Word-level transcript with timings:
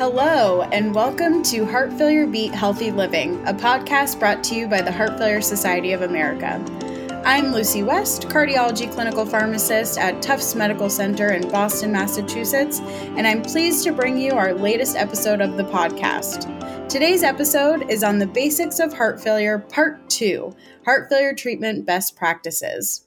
Hello, 0.00 0.62
and 0.72 0.94
welcome 0.94 1.42
to 1.42 1.66
Heart 1.66 1.92
Failure 1.92 2.26
Beat 2.26 2.54
Healthy 2.54 2.90
Living, 2.90 3.46
a 3.46 3.52
podcast 3.52 4.18
brought 4.18 4.42
to 4.44 4.54
you 4.54 4.66
by 4.66 4.80
the 4.80 4.90
Heart 4.90 5.18
Failure 5.18 5.42
Society 5.42 5.92
of 5.92 6.00
America. 6.00 6.58
I'm 7.26 7.52
Lucy 7.52 7.82
West, 7.82 8.22
cardiology 8.28 8.90
clinical 8.90 9.26
pharmacist 9.26 9.98
at 9.98 10.22
Tufts 10.22 10.54
Medical 10.54 10.88
Center 10.88 11.32
in 11.32 11.46
Boston, 11.50 11.92
Massachusetts, 11.92 12.80
and 12.80 13.26
I'm 13.26 13.42
pleased 13.42 13.84
to 13.84 13.92
bring 13.92 14.16
you 14.16 14.32
our 14.32 14.54
latest 14.54 14.96
episode 14.96 15.42
of 15.42 15.58
the 15.58 15.64
podcast. 15.64 16.48
Today's 16.88 17.22
episode 17.22 17.90
is 17.90 18.02
on 18.02 18.18
the 18.18 18.26
basics 18.26 18.78
of 18.78 18.94
heart 18.94 19.22
failure, 19.22 19.58
part 19.58 20.08
two 20.08 20.56
heart 20.86 21.10
failure 21.10 21.34
treatment 21.34 21.84
best 21.84 22.16
practices. 22.16 23.06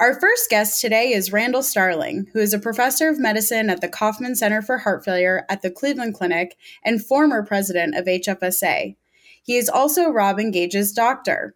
Our 0.00 0.18
first 0.18 0.50
guest 0.50 0.80
today 0.80 1.12
is 1.12 1.32
Randall 1.32 1.62
Starling, 1.62 2.26
who 2.32 2.40
is 2.40 2.52
a 2.52 2.58
professor 2.58 3.08
of 3.08 3.20
medicine 3.20 3.70
at 3.70 3.80
the 3.80 3.88
Kaufman 3.88 4.34
Center 4.34 4.60
for 4.60 4.78
Heart 4.78 5.04
Failure 5.04 5.46
at 5.48 5.62
the 5.62 5.70
Cleveland 5.70 6.14
Clinic 6.14 6.56
and 6.84 7.04
former 7.04 7.44
president 7.46 7.94
of 7.94 8.06
HFSA. 8.06 8.96
He 9.44 9.56
is 9.56 9.68
also 9.68 10.10
Robin 10.10 10.50
Gage's 10.50 10.92
doctor. 10.92 11.54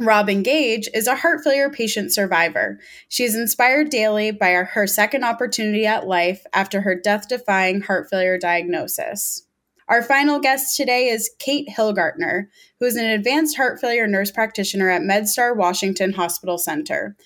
Robin 0.00 0.42
Gage 0.42 0.88
is 0.94 1.06
a 1.06 1.14
heart 1.14 1.44
failure 1.44 1.70
patient 1.70 2.12
survivor. 2.12 2.80
She 3.08 3.22
is 3.22 3.36
inspired 3.36 3.90
daily 3.90 4.32
by 4.32 4.50
her 4.50 4.88
second 4.88 5.22
opportunity 5.22 5.86
at 5.86 6.08
life 6.08 6.44
after 6.52 6.80
her 6.80 7.00
death 7.00 7.28
defying 7.28 7.82
heart 7.82 8.10
failure 8.10 8.36
diagnosis. 8.36 9.46
Our 9.88 10.02
final 10.02 10.40
guest 10.40 10.76
today 10.76 11.06
is 11.06 11.30
Kate 11.38 11.68
Hillgartner, 11.68 12.48
who 12.80 12.86
is 12.86 12.96
an 12.96 13.06
advanced 13.08 13.56
heart 13.56 13.80
failure 13.80 14.08
nurse 14.08 14.32
practitioner 14.32 14.90
at 14.90 15.02
MedStar 15.02 15.56
Washington 15.56 16.14
Hospital 16.14 16.58
Center. 16.58 17.16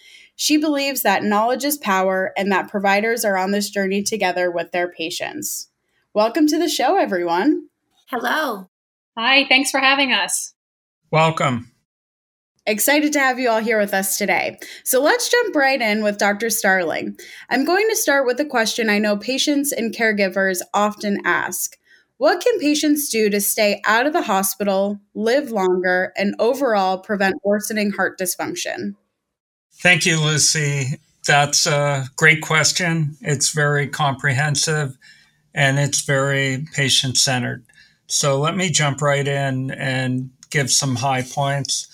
She 0.42 0.56
believes 0.56 1.02
that 1.02 1.22
knowledge 1.22 1.66
is 1.66 1.76
power 1.76 2.32
and 2.34 2.50
that 2.50 2.70
providers 2.70 3.26
are 3.26 3.36
on 3.36 3.50
this 3.50 3.68
journey 3.68 4.02
together 4.02 4.50
with 4.50 4.72
their 4.72 4.90
patients. 4.90 5.68
Welcome 6.14 6.46
to 6.46 6.58
the 6.58 6.66
show, 6.66 6.96
everyone. 6.96 7.68
Hello. 8.08 8.70
Hi, 9.18 9.44
thanks 9.50 9.70
for 9.70 9.80
having 9.80 10.14
us. 10.14 10.54
Welcome. 11.10 11.70
Excited 12.64 13.12
to 13.12 13.20
have 13.20 13.38
you 13.38 13.50
all 13.50 13.60
here 13.60 13.78
with 13.78 13.92
us 13.92 14.16
today. 14.16 14.58
So 14.82 15.02
let's 15.02 15.28
jump 15.28 15.54
right 15.54 15.78
in 15.78 16.02
with 16.02 16.16
Dr. 16.16 16.48
Starling. 16.48 17.18
I'm 17.50 17.66
going 17.66 17.86
to 17.90 17.94
start 17.94 18.24
with 18.24 18.40
a 18.40 18.46
question 18.46 18.88
I 18.88 18.98
know 18.98 19.18
patients 19.18 19.72
and 19.72 19.94
caregivers 19.94 20.62
often 20.72 21.20
ask 21.26 21.76
What 22.16 22.42
can 22.42 22.58
patients 22.58 23.10
do 23.10 23.28
to 23.28 23.42
stay 23.42 23.82
out 23.84 24.06
of 24.06 24.14
the 24.14 24.22
hospital, 24.22 25.00
live 25.12 25.50
longer, 25.50 26.14
and 26.16 26.34
overall 26.38 26.96
prevent 26.96 27.44
worsening 27.44 27.90
heart 27.90 28.18
dysfunction? 28.18 28.94
Thank 29.82 30.04
you, 30.04 30.20
Lucy. 30.20 31.00
That's 31.26 31.66
a 31.66 32.06
great 32.16 32.42
question. 32.42 33.16
It's 33.22 33.52
very 33.52 33.88
comprehensive 33.88 34.98
and 35.54 35.78
it's 35.78 36.02
very 36.02 36.66
patient 36.74 37.16
centered. 37.16 37.64
So 38.06 38.38
let 38.38 38.56
me 38.58 38.68
jump 38.68 39.00
right 39.00 39.26
in 39.26 39.70
and 39.70 40.32
give 40.50 40.70
some 40.70 40.96
high 40.96 41.22
points. 41.22 41.88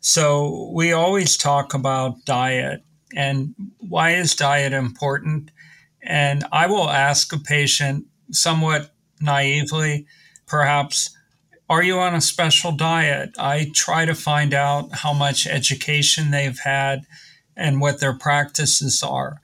So 0.00 0.68
we 0.74 0.92
always 0.92 1.36
talk 1.36 1.74
about 1.74 2.24
diet 2.24 2.82
and 3.14 3.54
why 3.78 4.14
is 4.14 4.34
diet 4.34 4.72
important? 4.72 5.52
And 6.02 6.44
I 6.50 6.66
will 6.66 6.90
ask 6.90 7.32
a 7.32 7.38
patient 7.38 8.06
somewhat 8.32 8.90
naively, 9.20 10.06
perhaps, 10.48 11.16
are 11.70 11.84
you 11.84 12.00
on 12.00 12.16
a 12.16 12.20
special 12.20 12.72
diet? 12.72 13.30
I 13.38 13.70
try 13.74 14.06
to 14.06 14.14
find 14.16 14.54
out 14.54 14.88
how 14.92 15.12
much 15.12 15.46
education 15.46 16.32
they've 16.32 16.58
had 16.58 17.06
and 17.58 17.80
what 17.80 18.00
their 18.00 18.14
practices 18.14 19.02
are. 19.02 19.40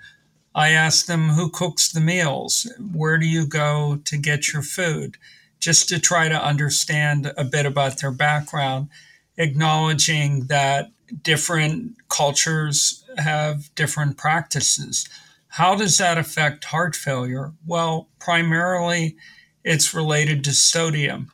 I 0.54 0.70
ask 0.70 1.06
them 1.06 1.30
who 1.30 1.50
cooks 1.50 1.90
the 1.90 2.00
meals, 2.00 2.70
where 2.92 3.18
do 3.18 3.26
you 3.26 3.44
go 3.44 4.00
to 4.04 4.16
get 4.16 4.52
your 4.52 4.62
food, 4.62 5.18
just 5.58 5.88
to 5.88 5.98
try 5.98 6.28
to 6.28 6.46
understand 6.46 7.32
a 7.36 7.44
bit 7.44 7.66
about 7.66 8.00
their 8.00 8.12
background, 8.12 8.88
acknowledging 9.36 10.46
that 10.46 10.90
different 11.22 11.96
cultures 12.08 13.04
have 13.18 13.74
different 13.74 14.16
practices. 14.16 15.08
How 15.48 15.74
does 15.74 15.98
that 15.98 16.18
affect 16.18 16.64
heart 16.64 16.94
failure? 16.94 17.52
Well, 17.66 18.08
primarily 18.20 19.16
it's 19.64 19.92
related 19.92 20.44
to 20.44 20.52
sodium. 20.52 21.30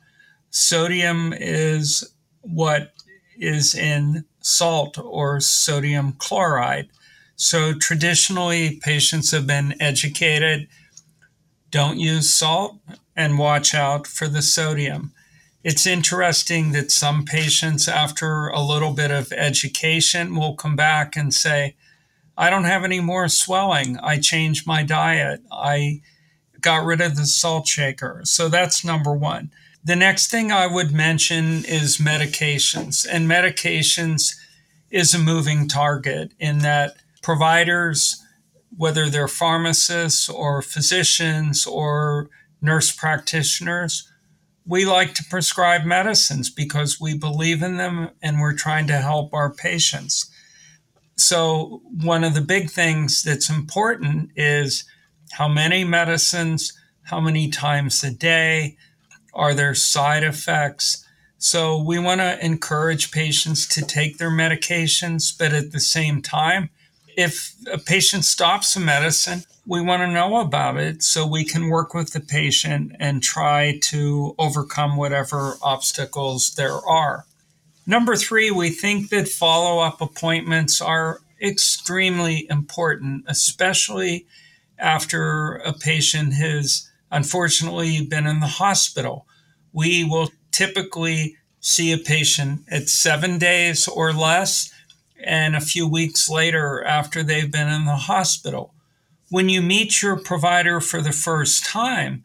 Sodium 0.51 1.35
is 1.37 2.11
what 2.41 2.93
is 3.39 3.75
in 3.75 4.25
salt 4.41 4.99
or 4.99 5.41
sodium 5.41 6.13
chloride. 6.19 6.89
So 7.37 7.73
traditionally, 7.73 8.81
patients 8.83 9.31
have 9.31 9.47
been 9.47 9.75
educated 9.81 10.69
don't 11.71 12.01
use 12.01 12.33
salt 12.33 12.79
and 13.17 13.39
watch 13.39 13.75
out 13.75 14.07
for 14.07 14.27
the 14.27 14.43
sodium. 14.43 15.13
It's 15.63 15.87
interesting 15.87 16.73
that 16.73 16.91
some 16.91 17.25
patients, 17.25 17.87
after 17.87 18.49
a 18.49 18.61
little 18.61 18.93
bit 18.93 19.11
of 19.11 19.33
education, 19.33 20.35
will 20.35 20.55
come 20.55 20.75
back 20.75 21.17
and 21.17 21.33
say, 21.33 21.77
I 22.37 22.51
don't 22.51 22.65
have 22.65 22.83
any 22.83 23.01
more 23.01 23.29
swelling. 23.29 23.99
I 23.99 24.19
changed 24.19 24.67
my 24.67 24.83
diet. 24.83 25.43
I 25.53 26.01
got 26.61 26.85
rid 26.85 27.01
of 27.01 27.17
the 27.17 27.27
salt 27.27 27.69
shaker. 27.69 28.23
So 28.25 28.49
that's 28.49 28.85
number 28.85 29.13
one. 29.13 29.51
The 29.83 29.97
next 29.97 30.31
thing 30.31 30.53
I 30.53 30.67
would 30.67 30.93
mention 30.93 31.65
is 31.65 31.97
medications. 31.97 33.07
And 33.11 33.29
medications 33.29 34.37
is 34.91 35.15
a 35.15 35.19
moving 35.19 35.69
target 35.69 36.33
in 36.39 36.59
that 36.59 36.97
providers, 37.23 38.23
whether 38.77 39.09
they're 39.09 39.29
pharmacists 39.29 40.29
or 40.29 40.63
physicians 40.63 41.67
or 41.67 42.29
nurse 42.61 42.93
practitioners, 42.93 44.07
we 44.67 44.85
like 44.85 45.15
to 45.15 45.25
prescribe 45.25 45.85
medicines 45.85 46.51
because 46.51 47.01
we 47.01 47.17
believe 47.17 47.63
in 47.63 47.77
them 47.77 48.11
and 48.23 48.41
we're 48.41 48.55
trying 48.55 48.87
to 48.89 48.99
help 48.99 49.33
our 49.33 49.53
patients. 49.53 50.31
So, 51.17 51.83
one 52.03 52.25
of 52.25 52.35
the 52.35 52.41
big 52.41 52.71
things 52.71 53.23
that's 53.23 53.51
important 53.51 54.31
is 54.37 54.85
how 55.33 55.49
many 55.49 55.85
medicines, 55.85 56.73
how 57.03 57.21
many 57.21 57.51
times 57.51 58.03
a 58.05 58.11
day, 58.11 58.77
are 59.33 59.55
there 59.55 59.75
side 59.75 60.25
effects? 60.25 61.07
So 61.39 61.83
we 61.83 61.99
want 61.99 62.21
to 62.21 62.45
encourage 62.45 63.11
patients 63.11 63.67
to 63.69 63.83
take 63.83 64.19
their 64.19 64.31
medications, 64.31 65.37
but 65.37 65.53
at 65.53 65.73
the 65.73 65.81
same 65.81 66.21
time, 66.21 66.71
if 67.17 67.55
a 67.73 67.79
patient 67.79 68.25
stops 68.25 68.77
a 68.77 68.81
medicine, 68.81 69.45
we 69.67 69.81
want 69.81 70.03
to 70.03 70.09
know 70.09 70.41
about 70.41 70.77
it 70.77 71.03
so 71.03 71.27
we 71.27 71.45
can 71.45 71.69
work 71.69 71.95
with 71.95 72.13
the 72.13 72.21
patient 72.21 72.97
and 72.99 73.23
try 73.23 73.79
to 73.85 74.35
overcome 74.39 74.97
whatever 74.97 75.55
obstacles 75.63 76.55
there 76.55 76.77
are. 76.77 77.25
Number 77.87 78.17
three, 78.17 78.51
we 78.51 78.71
think 78.71 79.11
that 79.11 79.29
follow 79.29 79.81
up 79.81 80.01
appointments 80.01 80.81
are 80.81 81.21
extremely 81.41 82.47
important, 82.51 83.25
especially 83.27 84.27
after 84.79 85.57
a 85.57 85.73
patient 85.73 86.35
has 86.35 86.90
unfortunately 87.11 88.05
been 88.05 88.27
in 88.27 88.41
the 88.41 88.47
hospital. 88.47 89.27
We 89.73 90.05
will 90.05 90.31
typically 90.53 91.37
see 91.61 91.93
a 91.93 91.99
patient 91.99 92.63
at 92.71 92.89
seven 92.89 93.39
days 93.39 93.87
or 93.87 94.13
less 94.13 94.73
and 95.23 95.55
a 95.55 95.61
few 95.61 95.87
weeks 95.87 96.29
later 96.29 96.83
after 96.85 97.23
they've 97.23 97.51
been 97.51 97.69
in 97.69 97.85
the 97.85 97.97
hospital. 97.97 98.75
When 99.29 99.49
you 99.49 99.63
meet 99.63 100.03
your 100.03 100.17
provider 100.17 100.81
for 100.81 101.01
the 101.01 101.13
first 101.13 101.65
time, 101.65 102.25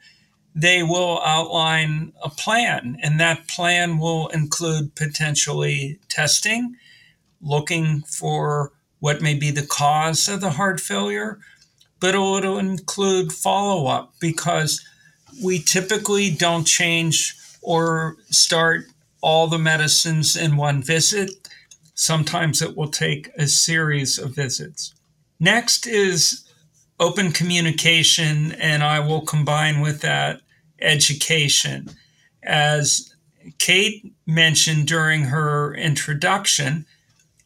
they 0.56 0.84
will 0.84 1.22
outline 1.24 2.14
a 2.24 2.30
plan, 2.30 2.98
and 3.04 3.20
that 3.20 3.48
plan 3.48 3.98
will 3.98 4.30
include 4.30 4.96
potentially 4.96 6.00
testing, 6.08 6.76
looking 7.42 8.02
for 8.02 8.72
what 9.00 9.22
may 9.22 9.34
be 9.34 9.52
the 9.52 9.66
cause 9.68 10.30
of 10.30 10.40
the 10.40 10.52
heart 10.52 10.80
failure, 10.80 11.40
but 12.06 12.14
it 12.14 12.20
will 12.20 12.60
include 12.60 13.34
follow 13.34 13.88
up 13.88 14.14
because 14.20 14.88
we 15.44 15.58
typically 15.58 16.30
don't 16.30 16.66
change 16.66 17.36
or 17.64 18.16
start 18.30 18.86
all 19.22 19.48
the 19.48 19.58
medicines 19.58 20.36
in 20.36 20.56
one 20.56 20.84
visit. 20.84 21.32
Sometimes 21.96 22.62
it 22.62 22.78
will 22.78 22.90
take 22.90 23.32
a 23.40 23.48
series 23.48 24.20
of 24.20 24.36
visits. 24.36 24.94
Next 25.40 25.88
is 25.88 26.48
open 27.00 27.32
communication, 27.32 28.52
and 28.52 28.84
I 28.84 29.00
will 29.00 29.22
combine 29.22 29.82
with 29.82 30.02
that 30.02 30.42
education. 30.80 31.90
As 32.44 33.16
Kate 33.58 34.14
mentioned 34.28 34.86
during 34.86 35.24
her 35.24 35.74
introduction, 35.74 36.86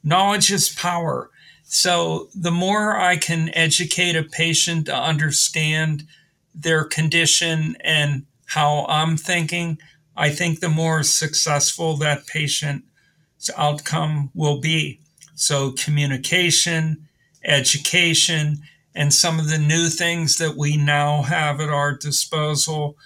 knowledge 0.04 0.52
is 0.52 0.68
power. 0.68 1.30
So, 1.72 2.30
the 2.34 2.50
more 2.50 2.98
I 2.98 3.16
can 3.16 3.52
educate 3.54 4.16
a 4.16 4.24
patient 4.24 4.88
to 4.88 4.96
understand 4.96 6.08
their 6.56 6.84
condition 6.84 7.78
and 7.82 8.26
how 8.48 8.88
I'm 8.90 9.18
thinking, 9.18 9.78
I 10.18 10.32
think 10.32 10.60
the 10.60 10.70
more 10.70 11.04
successful 11.04 11.96
that 11.98 12.26
patient's 12.26 13.52
outcome 13.56 14.32
will 14.34 14.60
be. 14.60 15.00
So, 15.36 15.72
communication, 15.74 17.08
education, 17.46 18.64
and 18.96 19.14
some 19.14 19.40
of 19.40 19.48
the 19.48 19.60
new 19.60 19.90
things 19.90 20.40
that 20.40 20.58
we 20.58 20.76
now 20.76 21.22
have 21.22 21.62
at 21.62 21.70
our 21.70 21.96
disposal 21.96 22.98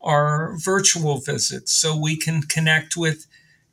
are 0.00 0.56
virtual 0.58 1.20
visits. 1.20 1.72
So 1.72 1.96
we 1.96 2.16
can 2.16 2.42
connect 2.42 2.96
with 2.96 3.26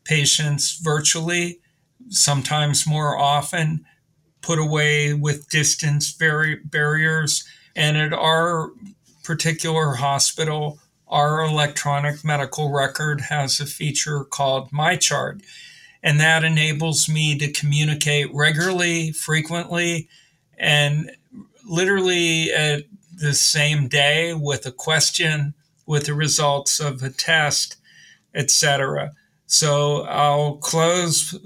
patients 0.03 0.77
virtually, 0.77 1.62
sometimes 2.09 2.86
more 2.86 3.18
often, 3.18 3.86
put 4.45 4.59
away 4.59 5.13
with 5.13 5.50
distance 5.50 6.12
bar- 6.12 6.57
barriers. 6.65 7.44
And 7.75 7.97
at 7.97 8.13
our 8.13 8.71
particular 9.24 9.95
hospital, 9.95 10.80
our 11.07 11.44
electronic 11.44 12.24
medical 12.24 12.71
record 12.71 13.21
has 13.21 13.59
a 13.59 13.65
feature 13.65 14.24
called 14.24 14.69
MyChart. 14.71 15.42
And 16.03 16.19
that 16.19 16.44
enables 16.44 17.09
me 17.09 17.38
to 17.39 17.51
communicate 17.51 18.31
regularly, 18.31 19.12
frequently, 19.12 20.07
and 20.59 21.12
literally 21.68 22.53
at 22.53 22.83
the 23.18 23.33
same 23.33 23.88
day 23.88 24.36
with 24.36 24.68
a 24.68 24.71
question, 24.71 25.56
with 25.88 26.06
the 26.06 26.13
results 26.13 26.80
of 26.80 27.01
a 27.01 27.09
test, 27.09 27.77
etc. 28.36 29.13
So 29.47 30.03
I'll 30.03 30.57
close 30.57 31.38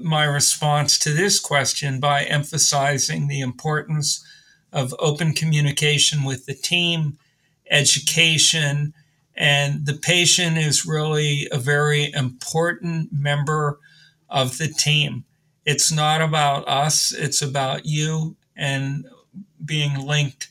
my 0.00 0.24
response 0.24 0.98
to 1.00 1.10
this 1.10 1.40
question 1.40 2.00
by 2.00 2.22
emphasizing 2.22 3.26
the 3.26 3.40
importance 3.40 4.24
of 4.72 4.94
open 4.98 5.32
communication 5.32 6.22
with 6.24 6.46
the 6.46 6.54
team, 6.54 7.18
education, 7.70 8.94
and 9.34 9.86
the 9.86 9.94
patient 9.94 10.58
is 10.58 10.86
really 10.86 11.48
a 11.50 11.58
very 11.58 12.12
important 12.12 13.12
member 13.12 13.78
of 14.28 14.58
the 14.58 14.68
team. 14.68 15.24
It's 15.64 15.90
not 15.90 16.20
about 16.20 16.68
us, 16.68 17.12
it's 17.12 17.42
about 17.42 17.84
you 17.84 18.36
and 18.56 19.06
being 19.64 19.94
linked 20.06 20.48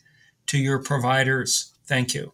to 0.47 0.57
your 0.57 0.79
providers. 0.79 1.71
Thank 1.85 2.13
you. 2.13 2.33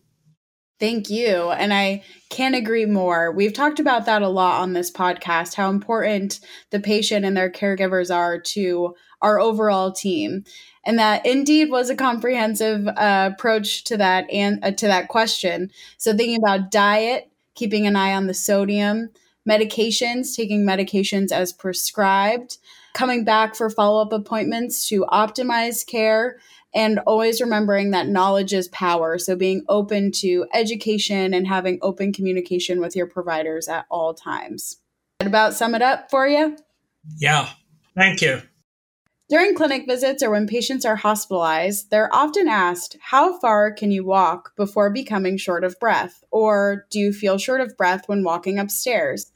Thank 0.86 1.10
you. 1.10 1.50
And 1.50 1.74
I 1.74 2.04
can't 2.30 2.54
agree 2.54 2.86
more. 2.86 3.32
We've 3.32 3.52
talked 3.52 3.80
about 3.80 4.06
that 4.06 4.22
a 4.22 4.30
lot 4.30 4.62
on 4.62 4.74
this 4.74 4.92
podcast 4.92 5.56
how 5.56 5.72
important 5.72 6.40
the 6.70 6.80
patient 6.80 7.26
and 7.26 7.36
their 7.36 7.52
caregivers 7.52 8.14
are 8.14 8.40
to 8.40 8.94
our 9.20 9.40
overall 9.40 9.92
team. 9.92 10.44
And 10.86 11.00
that 11.00 11.26
indeed 11.26 11.72
was 11.72 11.90
a 11.90 11.96
comprehensive 11.96 12.88
uh, 12.88 13.32
approach 13.34 13.84
to 13.86 13.98
that 13.98 14.32
and 14.32 14.64
uh, 14.64 14.74
to 14.74 14.86
that 14.86 15.08
question. 15.08 15.72
So 15.98 16.16
thinking 16.16 16.38
about 16.38 16.70
diet, 16.70 17.32
keeping 17.56 17.88
an 17.88 17.96
eye 17.96 18.14
on 18.14 18.28
the 18.28 18.36
sodium, 18.36 19.10
medications, 19.50 20.36
taking 20.36 20.68
medications 20.68 21.32
as 21.32 21.52
prescribed, 21.52 22.60
coming 22.94 23.24
back 23.24 23.56
for 23.56 23.72
follow-up 23.72 24.14
appointments 24.14 24.88
to 24.90 25.04
optimize 25.12 25.84
care 25.84 26.38
and 26.76 27.00
always 27.08 27.40
remembering 27.40 27.92
that 27.92 28.10
knowledge 28.10 28.54
is 28.54 28.68
power. 28.68 29.18
So 29.18 29.36
being 29.36 29.64
open 29.70 30.12
to 30.18 30.46
education 30.54 31.34
and 31.34 31.48
having 31.48 31.80
open 31.82 32.12
communication 32.12 32.82
with 32.82 32.96
your 32.96 33.08
providers 33.08 33.70
at 33.70 33.86
all 33.90 34.14
times. 34.14 34.78
That 35.20 35.28
about 35.28 35.54
sum 35.54 35.74
it 35.74 35.82
up 35.82 36.12
for 36.12 36.28
you? 36.28 36.58
Yeah. 37.18 37.50
Thank 37.96 38.22
you. 38.22 38.42
During 39.28 39.56
clinic 39.56 39.86
visits 39.88 40.22
or 40.22 40.30
when 40.30 40.46
patients 40.46 40.86
are 40.86 40.98
hospitalized, 40.98 41.90
they're 41.90 42.14
often 42.14 42.48
asked, 42.48 42.98
How 43.02 43.40
far 43.40 43.72
can 43.72 43.90
you 43.90 44.06
walk 44.06 44.56
before 44.56 44.92
becoming 44.92 45.38
short 45.38 45.64
of 45.64 45.80
breath? 45.80 46.24
Or 46.30 46.86
do 46.92 47.00
you 47.00 47.12
feel 47.12 47.40
short 47.40 47.62
of 47.62 47.76
breath 47.76 48.04
when 48.08 48.24
walking 48.24 48.60
upstairs? 48.60 49.32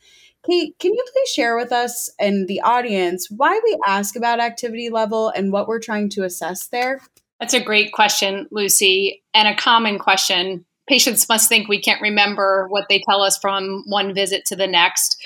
Kate, 0.46 0.78
can 0.80 0.94
you 0.94 1.04
please 1.12 1.30
share 1.30 1.56
with 1.56 1.72
us 1.72 2.10
and 2.20 2.48
the 2.48 2.62
audience 2.62 3.32
why 3.32 3.60
we 3.64 3.78
ask 3.86 4.16
about 4.16 4.40
activity 4.40 4.90
level 4.90 5.30
and 5.30 5.52
what 5.52 5.68
we're 5.68 5.80
trying 5.80 6.10
to 6.10 6.24
assess 6.24 6.68
there? 6.68 7.02
That's 7.40 7.54
a 7.54 7.64
great 7.64 7.92
question, 7.94 8.48
Lucy, 8.52 9.24
and 9.34 9.48
a 9.48 9.56
common 9.56 9.98
question. 9.98 10.66
Patients 10.88 11.28
must 11.30 11.48
think 11.48 11.68
we 11.68 11.82
can't 11.82 12.02
remember 12.02 12.68
what 12.70 12.86
they 12.90 13.02
tell 13.10 13.22
us 13.22 13.38
from 13.38 13.84
one 13.88 14.14
visit 14.14 14.46
to 14.48 14.56
the 14.56 14.68
next. 14.68 15.18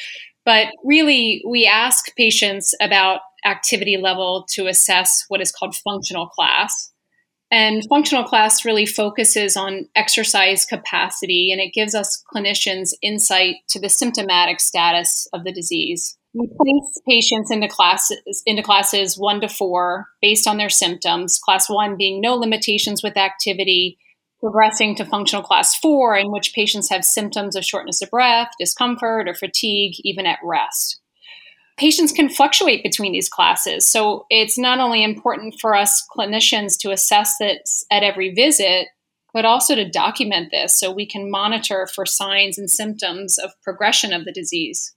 But 0.45 0.67
really, 0.83 1.41
we 1.47 1.65
ask 1.65 2.15
patients 2.15 2.75
about 2.81 3.21
activity 3.45 3.97
level 3.97 4.45
to 4.51 4.67
assess 4.67 5.25
what 5.27 5.41
is 5.41 5.51
called 5.51 5.75
functional 5.75 6.27
class. 6.27 6.91
And 7.49 7.83
functional 7.87 8.23
class 8.23 8.65
really 8.65 8.85
focuses 8.85 9.55
on 9.55 9.87
exercise 9.95 10.65
capacity 10.65 11.51
and 11.51 11.61
it 11.61 11.73
gives 11.73 11.93
us 11.93 12.23
clinicians 12.33 12.93
insight 13.01 13.57
to 13.69 13.79
the 13.79 13.89
symptomatic 13.89 14.59
status 14.59 15.27
of 15.33 15.43
the 15.43 15.51
disease. 15.51 16.17
We 16.35 16.47
place 16.47 17.01
patients 17.07 17.51
into 17.51 17.67
classes 17.67 18.41
into 18.45 18.63
classes 18.63 19.17
one 19.17 19.39
to 19.41 19.47
four 19.47 20.07
based 20.21 20.47
on 20.47 20.57
their 20.57 20.69
symptoms. 20.69 21.37
Class 21.37 21.69
one 21.69 21.95
being 21.95 22.21
no 22.21 22.35
limitations 22.35 23.03
with 23.03 23.17
activity, 23.17 23.99
progressing 24.39 24.95
to 24.95 25.05
functional 25.05 25.43
class 25.43 25.75
four, 25.75 26.17
in 26.17 26.31
which 26.31 26.53
patients 26.53 26.89
have 26.89 27.05
symptoms 27.05 27.55
of 27.55 27.63
shortness 27.63 28.01
of 28.01 28.09
breath, 28.09 28.49
discomfort, 28.59 29.27
or 29.27 29.35
fatigue, 29.35 29.93
even 29.99 30.25
at 30.25 30.39
rest. 30.43 30.99
Patients 31.77 32.11
can 32.11 32.29
fluctuate 32.29 32.83
between 32.83 33.13
these 33.13 33.29
classes, 33.29 33.87
so 33.87 34.25
it's 34.29 34.57
not 34.57 34.79
only 34.79 35.03
important 35.03 35.55
for 35.61 35.75
us 35.75 36.05
clinicians 36.15 36.77
to 36.79 36.91
assess 36.91 37.37
this 37.39 37.85
at 37.91 38.03
every 38.03 38.33
visit, 38.33 38.87
but 39.33 39.45
also 39.45 39.75
to 39.75 39.89
document 39.89 40.49
this 40.51 40.79
so 40.79 40.91
we 40.91 41.07
can 41.07 41.31
monitor 41.31 41.87
for 41.93 42.05
signs 42.05 42.57
and 42.57 42.69
symptoms 42.69 43.37
of 43.37 43.51
progression 43.63 44.13
of 44.13 44.25
the 44.25 44.31
disease. 44.31 44.93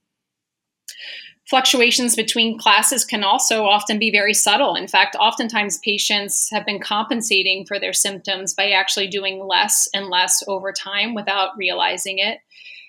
Fluctuations 1.49 2.15
between 2.15 2.59
classes 2.59 3.05
can 3.05 3.23
also 3.23 3.63
often 3.63 3.97
be 3.97 4.11
very 4.11 4.33
subtle. 4.33 4.75
In 4.75 4.87
fact, 4.87 5.15
oftentimes 5.17 5.77
patients 5.77 6.49
have 6.51 6.65
been 6.65 6.79
compensating 6.79 7.65
for 7.65 7.79
their 7.79 7.93
symptoms 7.93 8.53
by 8.53 8.71
actually 8.71 9.07
doing 9.07 9.39
less 9.47 9.87
and 9.93 10.07
less 10.07 10.43
over 10.47 10.73
time 10.73 11.15
without 11.15 11.51
realizing 11.57 12.19
it. 12.19 12.39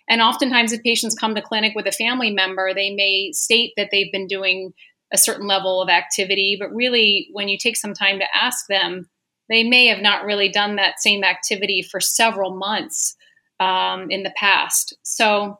And 0.08 0.20
oftentimes, 0.20 0.72
if 0.72 0.82
patients 0.82 1.14
come 1.14 1.37
to 1.37 1.43
clinic 1.43 1.75
with 1.76 1.87
a 1.87 1.93
family 1.93 2.32
member, 2.32 2.75
they 2.75 2.90
may 2.90 3.31
state 3.32 3.75
that 3.76 3.90
they've 3.93 4.10
been 4.10 4.26
doing 4.26 4.72
a 5.12 5.19
certain 5.19 5.46
level 5.46 5.81
of 5.81 5.88
activity, 5.88 6.56
but 6.58 6.75
really, 6.75 7.28
when 7.32 7.49
you 7.49 7.58
take 7.58 7.76
some 7.76 7.94
time 7.94 8.19
to 8.19 8.26
ask 8.34 8.66
them, 8.66 9.08
they 9.49 9.62
may 9.62 9.87
have 9.87 10.00
not 10.00 10.25
really 10.25 10.49
done 10.49 10.76
that 10.76 11.00
same 11.00 11.22
activity 11.22 11.81
for 11.81 12.00
several 12.00 12.56
months 12.56 13.16
um, 13.61 14.11
in 14.11 14.25
the 14.25 14.32
past. 14.37 14.96
So, 15.02 15.58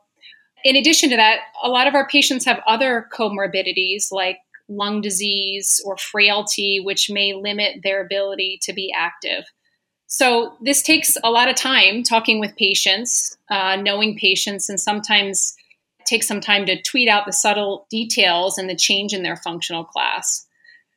in 0.63 0.75
addition 0.75 1.09
to 1.09 1.15
that, 1.15 1.39
a 1.63 1.69
lot 1.69 1.87
of 1.87 1.95
our 1.95 2.07
patients 2.07 2.45
have 2.45 2.61
other 2.67 3.07
comorbidities 3.13 4.11
like 4.11 4.37
lung 4.67 5.01
disease 5.01 5.81
or 5.85 5.97
frailty, 5.97 6.79
which 6.79 7.09
may 7.09 7.33
limit 7.33 7.81
their 7.83 8.03
ability 8.03 8.59
to 8.63 8.73
be 8.73 8.93
active. 8.95 9.43
So, 10.07 10.53
this 10.61 10.81
takes 10.81 11.17
a 11.23 11.29
lot 11.29 11.49
of 11.49 11.55
time 11.55 12.01
talking 12.01 12.39
with 12.39 12.55
patients, 12.55 13.37
uh, 13.49 13.75
knowing 13.75 14.17
patients, 14.17 14.67
and 14.67 14.79
sometimes 14.79 15.55
takes 16.05 16.27
some 16.27 16.41
time 16.41 16.65
to 16.65 16.81
tweet 16.81 17.07
out 17.07 17.27
the 17.27 17.31
subtle 17.31 17.85
details 17.91 18.57
and 18.57 18.67
the 18.67 18.75
change 18.75 19.13
in 19.13 19.21
their 19.21 19.35
functional 19.35 19.83
class. 19.83 20.47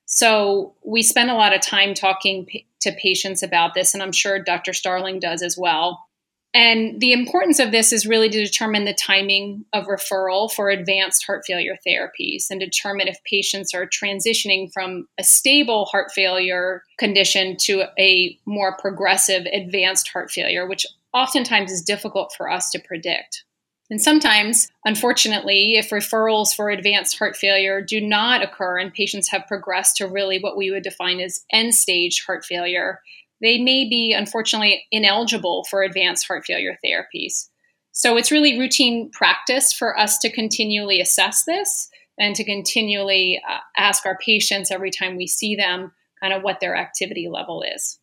So, 0.07 0.75
we 0.85 1.03
spend 1.03 1.31
a 1.31 1.35
lot 1.35 1.55
of 1.55 1.61
time 1.61 1.93
talking 1.93 2.47
p- 2.47 2.67
to 2.81 2.93
patients 2.93 3.43
about 3.43 3.75
this, 3.75 3.93
and 3.93 4.03
I'm 4.03 4.13
sure 4.13 4.39
Dr. 4.39 4.73
Starling 4.73 5.21
does 5.21 5.43
as 5.43 5.59
well. 5.59 6.07
And 6.55 7.01
the 7.01 7.13
importance 7.13 7.59
of 7.59 7.73
this 7.73 7.93
is 7.93 8.07
really 8.07 8.29
to 8.29 8.45
determine 8.45 8.85
the 8.85 8.93
timing 8.93 9.65
of 9.73 9.87
referral 9.87 10.53
for 10.53 10.69
advanced 10.69 11.25
heart 11.25 11.45
failure 11.47 11.79
therapies 11.87 12.51
and 12.51 12.61
determine 12.61 13.09
if 13.09 13.25
patients 13.25 13.73
are 13.73 13.87
transitioning 13.87 14.71
from 14.71 15.09
a 15.19 15.25
stable 15.25 15.87
heart 15.87 16.13
failure 16.13 16.83
condition 16.99 17.57
to 17.61 17.85
a 17.99 18.39
more 18.45 18.77
progressive 18.77 19.47
advanced 19.47 20.09
heart 20.09 20.31
failure, 20.31 20.67
which 20.67 20.87
oftentimes 21.15 21.73
is 21.73 21.81
difficult 21.81 22.35
for 22.37 22.51
us 22.51 22.71
to 22.71 22.79
predict. 22.79 23.45
And 23.91 24.01
sometimes, 24.01 24.69
unfortunately, 24.85 25.77
if 25.77 25.91
referrals 25.91 26.55
for 26.55 26.71
advanced 26.71 27.19
heart 27.19 27.37
failure 27.37 27.83
do 27.83 28.01
not 28.01 28.43
occur 28.43 28.79
and 28.79 28.93
patients 28.93 29.29
have 29.29 29.47
progressed 29.47 29.97
to 29.97 30.07
really 30.07 30.39
what 30.39 30.57
we 30.57 30.71
would 30.71 30.83
define 30.83 31.21
as 31.21 31.45
end 31.53 31.75
stage 31.75 32.25
heart 32.25 32.45
failure, 32.45 33.01
they 33.43 33.59
may 33.59 33.89
be 33.89 34.15
unfortunately 34.17 34.85
ineligible 34.91 35.65
for 35.69 35.83
advanced 35.83 36.27
heart 36.27 36.45
failure 36.47 36.79
therapies. 36.85 37.49
So 37.91 38.17
it's 38.17 38.31
really 38.31 38.59
routine 38.59 39.11
practice 39.11 39.73
for 39.73 39.99
us 39.99 40.19
to 40.19 40.31
continually 40.31 41.01
assess 41.01 41.45
this 41.45 41.91
and 42.19 42.35
to 42.37 42.45
continually 42.45 43.43
uh, 43.49 43.59
ask 43.77 44.07
our 44.07 44.17
patients 44.17 44.71
every 44.71 44.91
time 44.91 45.17
we 45.17 45.27
see 45.27 45.57
them 45.57 45.93
kind 46.23 46.33
of 46.33 46.43
what 46.43 46.61
their 46.61 46.77
activity 46.77 47.29
level 47.29 47.63
is. 47.63 47.99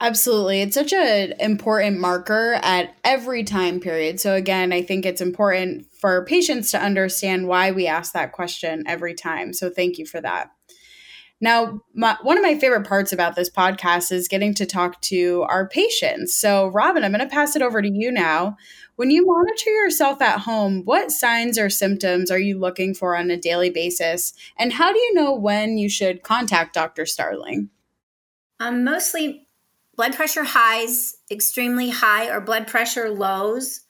Absolutely. 0.00 0.60
It's 0.60 0.74
such 0.74 0.92
an 0.92 1.34
important 1.40 1.98
marker 1.98 2.58
at 2.62 2.94
every 3.04 3.42
time 3.42 3.80
period. 3.80 4.20
So, 4.20 4.34
again, 4.34 4.72
I 4.72 4.82
think 4.82 5.06
it's 5.06 5.20
important 5.20 5.86
for 5.98 6.26
patients 6.26 6.70
to 6.72 6.82
understand 6.82 7.48
why 7.48 7.70
we 7.70 7.86
ask 7.86 8.12
that 8.12 8.32
question 8.32 8.84
every 8.86 9.14
time. 9.14 9.52
So, 9.52 9.70
thank 9.70 9.96
you 9.96 10.04
for 10.04 10.20
that. 10.20 10.50
Now, 11.44 11.82
my, 11.92 12.16
one 12.22 12.38
of 12.38 12.42
my 12.42 12.58
favorite 12.58 12.88
parts 12.88 13.12
about 13.12 13.36
this 13.36 13.50
podcast 13.50 14.10
is 14.10 14.28
getting 14.28 14.54
to 14.54 14.64
talk 14.64 14.98
to 15.02 15.42
our 15.42 15.68
patients. 15.68 16.34
So, 16.34 16.68
Robin, 16.68 17.04
I'm 17.04 17.12
going 17.12 17.20
to 17.20 17.26
pass 17.26 17.54
it 17.54 17.60
over 17.60 17.82
to 17.82 17.88
you 17.92 18.10
now. 18.10 18.56
When 18.96 19.10
you 19.10 19.26
monitor 19.26 19.68
yourself 19.68 20.22
at 20.22 20.40
home, 20.40 20.86
what 20.86 21.12
signs 21.12 21.58
or 21.58 21.68
symptoms 21.68 22.30
are 22.30 22.38
you 22.38 22.58
looking 22.58 22.94
for 22.94 23.14
on 23.14 23.30
a 23.30 23.36
daily 23.36 23.68
basis? 23.68 24.32
And 24.58 24.72
how 24.72 24.90
do 24.90 24.98
you 24.98 25.12
know 25.12 25.34
when 25.34 25.76
you 25.76 25.90
should 25.90 26.22
contact 26.22 26.72
Dr. 26.72 27.04
Starling? 27.04 27.68
Um, 28.58 28.82
mostly 28.82 29.46
blood 29.96 30.14
pressure 30.14 30.44
highs, 30.44 31.18
extremely 31.30 31.90
high, 31.90 32.30
or 32.30 32.40
blood 32.40 32.66
pressure 32.66 33.10
lows 33.10 33.82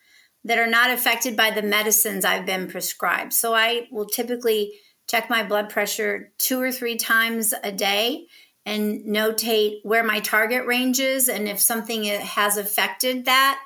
that 0.43 0.59
are 0.59 0.67
not 0.67 0.91
affected 0.91 1.37
by 1.37 1.53
the 1.53 1.63
medicines 1.63 2.25
I've 2.25 2.47
been 2.47 2.67
prescribed. 2.67 3.33
So 3.33 3.55
I 3.55 3.87
will 3.93 4.07
typically 4.07 4.73
check 5.09 5.31
my 5.31 5.43
blood 5.43 5.69
pressure 5.69 6.33
two 6.39 6.61
or 6.61 6.73
three 6.73 6.97
times 6.97 7.55
a 7.63 7.73
day 7.73 8.27
and 8.67 9.05
notate 9.05 9.81
where 9.83 10.03
my 10.03 10.21
target 10.21 10.67
range 10.67 11.01
is 11.01 11.29
and 11.29 11.49
if 11.49 11.61
something 11.61 12.05
has 12.05 12.57
affected 12.57 13.27
that. 13.27 13.61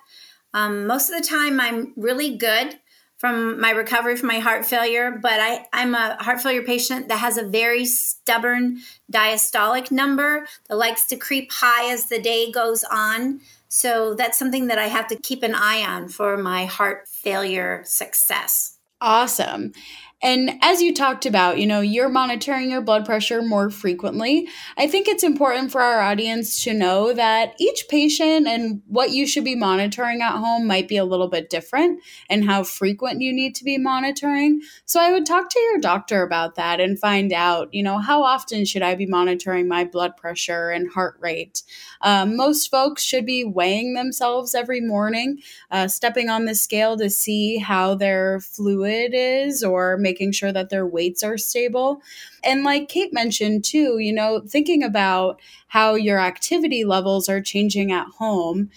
Um, 0.54 0.86
most 0.86 1.10
of 1.10 1.20
the 1.20 1.26
time, 1.26 1.60
I'm 1.60 1.92
really 1.96 2.36
good 2.36 2.78
from 3.18 3.60
my 3.60 3.70
recovery 3.70 4.16
from 4.16 4.28
my 4.28 4.38
heart 4.38 4.64
failure, 4.64 5.18
but 5.20 5.40
I, 5.40 5.66
I'm 5.72 5.94
a 5.94 6.22
heart 6.22 6.40
failure 6.40 6.62
patient 6.62 7.08
that 7.08 7.18
has 7.18 7.36
a 7.36 7.46
very 7.46 7.84
stubborn 7.84 8.78
diastolic 9.12 9.90
number 9.90 10.46
that 10.68 10.76
likes 10.76 11.04
to 11.06 11.16
creep 11.16 11.50
high 11.52 11.92
as 11.92 12.06
the 12.06 12.20
day 12.20 12.50
goes 12.52 12.84
on. 12.84 13.40
So 13.68 14.14
that's 14.14 14.38
something 14.38 14.68
that 14.68 14.78
I 14.78 14.86
have 14.86 15.08
to 15.08 15.16
keep 15.16 15.42
an 15.42 15.54
eye 15.54 15.84
on 15.84 16.08
for 16.08 16.36
my 16.36 16.64
heart 16.64 17.08
failure 17.08 17.82
success. 17.84 18.78
Awesome. 19.00 19.72
And 20.20 20.58
as 20.62 20.82
you 20.82 20.92
talked 20.92 21.26
about, 21.26 21.58
you 21.58 21.66
know, 21.66 21.80
you're 21.80 22.08
monitoring 22.08 22.72
your 22.72 22.80
blood 22.80 23.06
pressure 23.06 23.40
more 23.40 23.70
frequently. 23.70 24.48
I 24.76 24.88
think 24.88 25.06
it's 25.06 25.22
important 25.22 25.70
for 25.70 25.80
our 25.80 26.00
audience 26.00 26.64
to 26.64 26.74
know 26.74 27.12
that 27.12 27.54
each 27.60 27.86
patient 27.88 28.48
and 28.48 28.82
what 28.88 29.12
you 29.12 29.28
should 29.28 29.44
be 29.44 29.54
monitoring 29.54 30.20
at 30.20 30.32
home 30.32 30.66
might 30.66 30.88
be 30.88 30.96
a 30.96 31.04
little 31.04 31.28
bit 31.28 31.50
different 31.50 32.02
and 32.28 32.44
how 32.44 32.64
frequent 32.64 33.20
you 33.20 33.32
need 33.32 33.54
to 33.56 33.64
be 33.64 33.78
monitoring. 33.78 34.60
So 34.86 35.00
I 35.00 35.12
would 35.12 35.24
talk 35.24 35.50
to 35.50 35.60
your 35.60 35.78
doctor 35.78 36.24
about 36.24 36.56
that 36.56 36.80
and 36.80 36.98
find 36.98 37.32
out, 37.32 37.72
you 37.72 37.84
know, 37.84 37.98
how 37.98 38.24
often 38.24 38.64
should 38.64 38.82
I 38.82 38.96
be 38.96 39.06
monitoring 39.06 39.68
my 39.68 39.84
blood 39.84 40.16
pressure 40.16 40.70
and 40.70 40.90
heart 40.90 41.16
rate? 41.20 41.62
Um, 42.00 42.36
most 42.36 42.70
folks 42.70 43.04
should 43.04 43.24
be 43.24 43.44
weighing 43.44 43.94
themselves 43.94 44.54
every 44.54 44.80
morning, 44.80 45.38
uh, 45.70 45.86
stepping 45.86 46.28
on 46.28 46.44
the 46.44 46.56
scale 46.56 46.96
to 46.96 47.08
see 47.08 47.58
how 47.58 47.94
their 47.94 48.40
fluid 48.40 49.12
is 49.14 49.62
or 49.62 49.96
making 50.08 50.32
sure 50.32 50.52
that 50.52 50.70
their 50.70 50.86
weights 50.86 51.22
are 51.22 51.36
stable. 51.36 52.00
And 52.42 52.64
like 52.64 52.88
Kate 52.88 53.12
mentioned 53.12 53.64
too, 53.64 53.98
you 53.98 54.12
know, 54.12 54.40
thinking 54.40 54.82
about 54.82 55.40
how 55.68 55.94
your 55.94 56.18
activity 56.18 56.84
levels 56.84 57.28
are 57.28 57.42
changing 57.42 57.92
at 57.92 58.06
home 58.18 58.70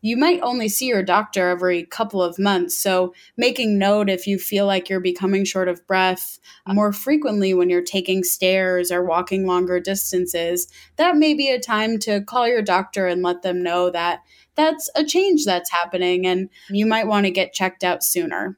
you 0.00 0.16
might 0.16 0.40
only 0.42 0.68
see 0.68 0.86
your 0.86 1.02
doctor 1.02 1.48
every 1.48 1.84
couple 1.84 2.22
of 2.22 2.38
months. 2.38 2.76
So, 2.78 3.14
making 3.36 3.78
note 3.78 4.08
if 4.08 4.26
you 4.26 4.38
feel 4.38 4.66
like 4.66 4.88
you're 4.88 5.00
becoming 5.00 5.44
short 5.44 5.68
of 5.68 5.84
breath 5.86 6.38
more 6.66 6.92
frequently 6.92 7.52
when 7.52 7.68
you're 7.68 7.82
taking 7.82 8.22
stairs 8.22 8.92
or 8.92 9.04
walking 9.04 9.46
longer 9.46 9.80
distances, 9.80 10.68
that 10.96 11.16
may 11.16 11.34
be 11.34 11.50
a 11.50 11.58
time 11.58 11.98
to 12.00 12.22
call 12.22 12.46
your 12.46 12.62
doctor 12.62 13.06
and 13.06 13.22
let 13.22 13.42
them 13.42 13.62
know 13.62 13.90
that 13.90 14.20
that's 14.54 14.88
a 14.94 15.04
change 15.04 15.44
that's 15.44 15.70
happening 15.72 16.26
and 16.26 16.48
you 16.70 16.86
might 16.86 17.06
want 17.06 17.26
to 17.26 17.30
get 17.30 17.52
checked 17.52 17.84
out 17.84 18.02
sooner. 18.02 18.56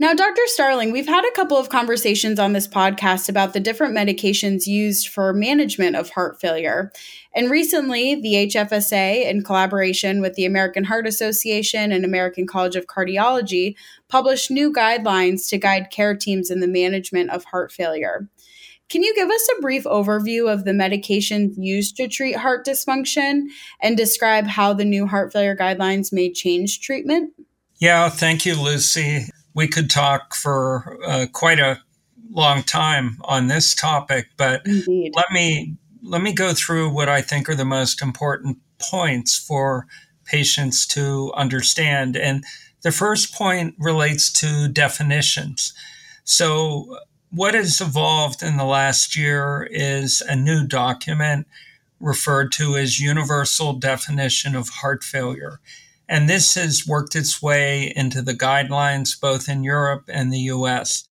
Now, 0.00 0.14
Dr. 0.14 0.40
Starling, 0.46 0.92
we've 0.92 1.06
had 1.06 1.26
a 1.26 1.36
couple 1.36 1.58
of 1.58 1.68
conversations 1.68 2.38
on 2.38 2.54
this 2.54 2.66
podcast 2.66 3.28
about 3.28 3.52
the 3.52 3.60
different 3.60 3.94
medications 3.94 4.66
used 4.66 5.08
for 5.08 5.34
management 5.34 5.94
of 5.94 6.08
heart 6.08 6.40
failure. 6.40 6.90
And 7.34 7.50
recently, 7.50 8.14
the 8.14 8.48
HFSA, 8.48 9.28
in 9.28 9.44
collaboration 9.44 10.22
with 10.22 10.36
the 10.36 10.46
American 10.46 10.84
Heart 10.84 11.06
Association 11.06 11.92
and 11.92 12.02
American 12.02 12.46
College 12.46 12.76
of 12.76 12.86
Cardiology, 12.86 13.74
published 14.08 14.50
new 14.50 14.72
guidelines 14.72 15.46
to 15.50 15.58
guide 15.58 15.90
care 15.90 16.16
teams 16.16 16.50
in 16.50 16.60
the 16.60 16.66
management 16.66 17.28
of 17.28 17.44
heart 17.44 17.70
failure. 17.70 18.26
Can 18.88 19.02
you 19.02 19.14
give 19.14 19.28
us 19.28 19.48
a 19.50 19.60
brief 19.60 19.84
overview 19.84 20.50
of 20.50 20.64
the 20.64 20.72
medications 20.72 21.56
used 21.58 21.96
to 21.96 22.08
treat 22.08 22.36
heart 22.36 22.64
dysfunction 22.64 23.48
and 23.82 23.98
describe 23.98 24.46
how 24.46 24.72
the 24.72 24.86
new 24.86 25.06
heart 25.06 25.30
failure 25.30 25.54
guidelines 25.54 26.10
may 26.10 26.32
change 26.32 26.80
treatment? 26.80 27.34
Yeah, 27.80 28.08
thank 28.08 28.46
you, 28.46 28.54
Lucy 28.54 29.26
we 29.54 29.68
could 29.68 29.90
talk 29.90 30.34
for 30.34 30.98
uh, 31.04 31.26
quite 31.32 31.58
a 31.58 31.80
long 32.30 32.62
time 32.62 33.18
on 33.24 33.48
this 33.48 33.74
topic, 33.74 34.28
but 34.36 34.62
Indeed. 34.66 35.12
let 35.14 35.26
me 35.32 35.76
let 36.02 36.22
me 36.22 36.32
go 36.32 36.52
through 36.54 36.90
what 36.90 37.08
I 37.08 37.20
think 37.20 37.48
are 37.48 37.54
the 37.54 37.64
most 37.64 38.00
important 38.00 38.58
points 38.78 39.36
for 39.36 39.86
patients 40.24 40.86
to 40.86 41.32
understand. 41.34 42.16
And 42.16 42.44
the 42.82 42.92
first 42.92 43.34
point 43.34 43.74
relates 43.78 44.32
to 44.34 44.68
definitions. 44.68 45.74
So, 46.24 46.98
what 47.30 47.54
has 47.54 47.80
evolved 47.80 48.42
in 48.42 48.56
the 48.56 48.64
last 48.64 49.16
year 49.16 49.68
is 49.70 50.20
a 50.22 50.34
new 50.34 50.66
document 50.66 51.46
referred 52.00 52.50
to 52.52 52.76
as 52.76 52.98
Universal 52.98 53.74
Definition 53.74 54.56
of 54.56 54.68
Heart 54.68 55.04
Failure. 55.04 55.60
And 56.10 56.28
this 56.28 56.56
has 56.56 56.88
worked 56.88 57.14
its 57.14 57.40
way 57.40 57.92
into 57.94 58.20
the 58.20 58.34
guidelines 58.34 59.18
both 59.18 59.48
in 59.48 59.62
Europe 59.62 60.06
and 60.08 60.32
the 60.32 60.50
US. 60.54 61.06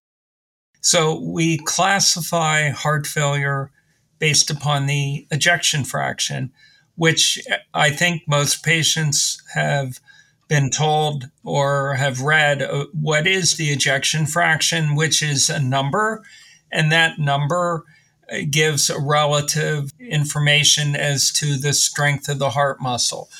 So 0.82 1.18
we 1.18 1.56
classify 1.56 2.68
heart 2.68 3.06
failure 3.06 3.70
based 4.18 4.50
upon 4.50 4.86
the 4.86 5.26
ejection 5.30 5.84
fraction, 5.84 6.52
which 6.96 7.40
I 7.72 7.88
think 7.88 8.22
most 8.28 8.62
patients 8.62 9.42
have 9.54 10.00
been 10.48 10.68
told 10.68 11.30
or 11.44 11.94
have 11.94 12.20
read 12.20 12.60
uh, 12.60 12.84
what 12.92 13.26
is 13.26 13.56
the 13.56 13.70
ejection 13.70 14.26
fraction, 14.26 14.96
which 14.96 15.22
is 15.22 15.48
a 15.48 15.60
number, 15.60 16.22
and 16.70 16.92
that 16.92 17.18
number 17.18 17.84
uh, 18.30 18.38
gives 18.50 18.90
relative 18.98 19.92
information 19.98 20.94
as 20.94 21.30
to 21.30 21.56
the 21.56 21.72
strength 21.72 22.28
of 22.28 22.38
the 22.38 22.50
heart 22.50 22.82
muscle. 22.82 23.30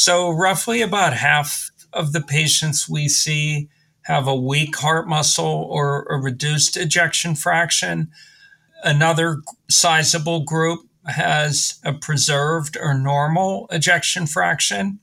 So, 0.00 0.30
roughly 0.30 0.80
about 0.80 1.12
half 1.12 1.70
of 1.92 2.14
the 2.14 2.22
patients 2.22 2.88
we 2.88 3.06
see 3.06 3.68
have 4.04 4.26
a 4.26 4.34
weak 4.34 4.74
heart 4.78 5.06
muscle 5.06 5.68
or 5.70 6.04
a 6.04 6.16
reduced 6.16 6.78
ejection 6.78 7.34
fraction. 7.34 8.10
Another 8.82 9.42
sizable 9.68 10.40
group 10.40 10.80
has 11.04 11.78
a 11.84 11.92
preserved 11.92 12.78
or 12.80 12.94
normal 12.94 13.66
ejection 13.70 14.26
fraction. 14.26 15.00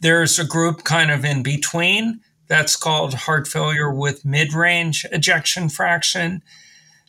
There's 0.00 0.40
a 0.40 0.44
group 0.44 0.82
kind 0.82 1.12
of 1.12 1.24
in 1.24 1.44
between 1.44 2.18
that's 2.48 2.74
called 2.74 3.14
heart 3.14 3.46
failure 3.46 3.94
with 3.94 4.24
mid 4.24 4.54
range 4.54 5.06
ejection 5.12 5.68
fraction. 5.68 6.42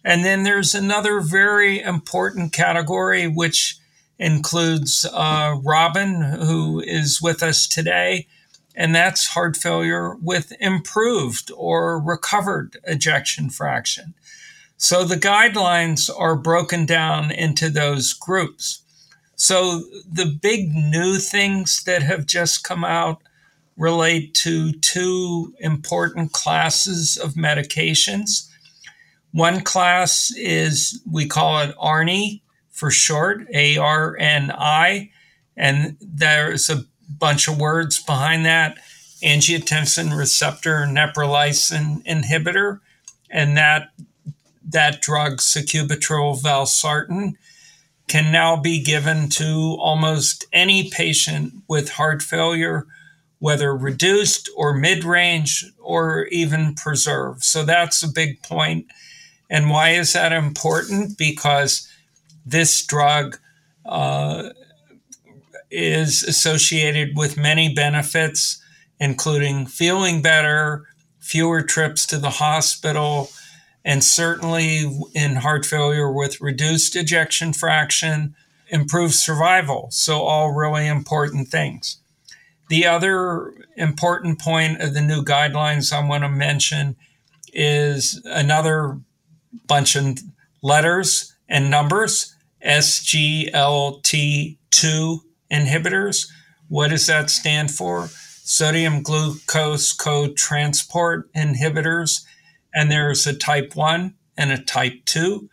And 0.05 0.23
then 0.23 0.43
there's 0.43 0.75
another 0.75 1.19
very 1.19 1.81
important 1.81 2.53
category, 2.53 3.27
which 3.27 3.80
includes 4.21 5.03
uh, 5.11 5.57
Robin, 5.63 6.21
who 6.21 6.79
is 6.79 7.21
with 7.21 7.41
us 7.41 7.67
today, 7.67 8.27
and 8.75 8.93
that's 8.95 9.27
heart 9.27 9.57
failure 9.57 10.15
with 10.21 10.53
improved 10.59 11.51
or 11.57 11.99
recovered 11.99 12.77
ejection 12.85 13.49
fraction. 13.49 14.13
So 14.77 15.03
the 15.03 15.15
guidelines 15.15 16.09
are 16.15 16.35
broken 16.35 16.85
down 16.85 17.31
into 17.31 17.69
those 17.69 18.13
groups. 18.13 18.83
So 19.35 19.83
the 20.09 20.37
big 20.41 20.71
new 20.71 21.17
things 21.17 21.83
that 21.83 22.03
have 22.03 22.27
just 22.27 22.63
come 22.63 22.85
out 22.85 23.23
relate 23.75 24.35
to 24.35 24.73
two 24.73 25.53
important 25.59 26.31
classes 26.31 27.17
of 27.17 27.33
medications. 27.33 28.47
One 29.31 29.61
class 29.61 30.31
is, 30.37 31.01
we 31.11 31.27
call 31.27 31.59
it 31.61 31.75
ARNI, 31.79 32.41
for 32.71 32.89
short, 32.89 33.45
A 33.53 33.77
R 33.77 34.17
N 34.17 34.51
I. 34.51 35.11
And 35.55 35.97
there's 36.01 36.69
a 36.69 36.85
bunch 37.19 37.47
of 37.47 37.59
words 37.59 38.01
behind 38.01 38.45
that 38.45 38.77
angiotensin 39.23 40.17
receptor 40.17 40.85
neprilysin 40.87 42.03
inhibitor. 42.05 42.79
And 43.29 43.55
that, 43.57 43.89
that 44.67 45.01
drug, 45.01 45.37
sacubitril 45.37 46.41
valsartan, 46.41 47.33
can 48.07 48.31
now 48.31 48.57
be 48.57 48.81
given 48.81 49.29
to 49.29 49.77
almost 49.79 50.45
any 50.51 50.89
patient 50.89 51.53
with 51.67 51.91
heart 51.91 52.21
failure, 52.21 52.85
whether 53.39 53.75
reduced 53.75 54.49
or 54.57 54.73
mid 54.73 55.03
range 55.03 55.65
or 55.79 56.25
even 56.25 56.75
preserved. 56.75 57.43
So 57.43 57.63
that's 57.63 58.03
a 58.03 58.11
big 58.11 58.41
point. 58.41 58.87
And 59.49 59.69
why 59.69 59.91
is 59.91 60.13
that 60.13 60.33
important? 60.33 61.17
Because 61.17 61.87
this 62.45 62.85
drug 62.85 63.37
uh, 63.85 64.49
is 65.69 66.23
associated 66.23 67.15
with 67.15 67.37
many 67.37 67.73
benefits, 67.73 68.61
including 68.99 69.65
feeling 69.65 70.21
better, 70.21 70.85
fewer 71.19 71.61
trips 71.61 72.05
to 72.07 72.17
the 72.17 72.29
hospital, 72.29 73.29
and 73.83 74.03
certainly 74.03 74.85
in 75.13 75.37
heart 75.37 75.65
failure 75.65 76.11
with 76.11 76.41
reduced 76.41 76.95
ejection 76.95 77.53
fraction, 77.53 78.35
improved 78.67 79.15
survival. 79.15 79.87
So, 79.91 80.21
all 80.21 80.51
really 80.51 80.87
important 80.87 81.47
things. 81.47 81.97
The 82.69 82.85
other 82.85 83.53
important 83.75 84.39
point 84.39 84.81
of 84.81 84.93
the 84.93 85.01
new 85.01 85.23
guidelines 85.23 85.91
I 85.91 86.05
want 86.07 86.23
to 86.23 86.29
mention 86.29 86.95
is 87.53 88.21
another 88.25 88.99
bunch 89.67 89.95
of 89.95 90.19
letters 90.61 91.33
and 91.49 91.69
numbers 91.69 92.30
SGLT2 92.65 95.19
inhibitors. 95.51 96.31
What 96.67 96.89
does 96.89 97.07
that 97.07 97.29
stand 97.29 97.71
for? 97.71 98.07
Sodium 98.07 99.03
glucose 99.03 99.93
co-transport 99.93 101.31
inhibitors. 101.33 102.25
And 102.73 102.91
there's 102.91 103.27
a 103.27 103.33
type 103.33 103.75
1 103.75 104.15
and 104.37 104.51
a 104.51 104.57
type 104.57 105.05
2. 105.05 105.49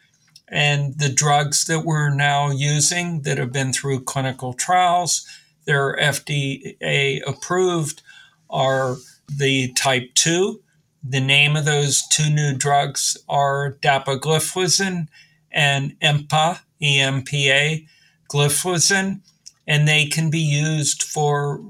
And 0.48 0.98
the 0.98 1.10
drugs 1.10 1.66
that 1.66 1.84
we're 1.84 2.14
now 2.14 2.50
using 2.50 3.22
that 3.22 3.38
have 3.38 3.52
been 3.52 3.72
through 3.72 4.04
clinical 4.04 4.54
trials, 4.54 5.26
they're 5.66 5.96
FDA 5.96 7.20
approved, 7.26 8.02
are 8.48 8.96
the 9.28 9.72
type 9.74 10.14
2. 10.14 10.62
The 11.02 11.20
name 11.20 11.56
of 11.56 11.64
those 11.64 12.06
two 12.08 12.30
new 12.30 12.54
drugs 12.56 13.16
are 13.28 13.76
dapagliflozin 13.82 15.08
and 15.50 15.98
EMPA, 16.00 16.60
EMPA, 16.82 17.86
gliflozin, 18.30 19.20
and 19.66 19.86
they 19.86 20.06
can 20.06 20.30
be 20.30 20.40
used 20.40 21.02
for 21.02 21.62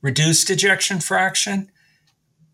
reduced 0.00 0.50
ejection 0.50 1.00
fraction 1.00 1.70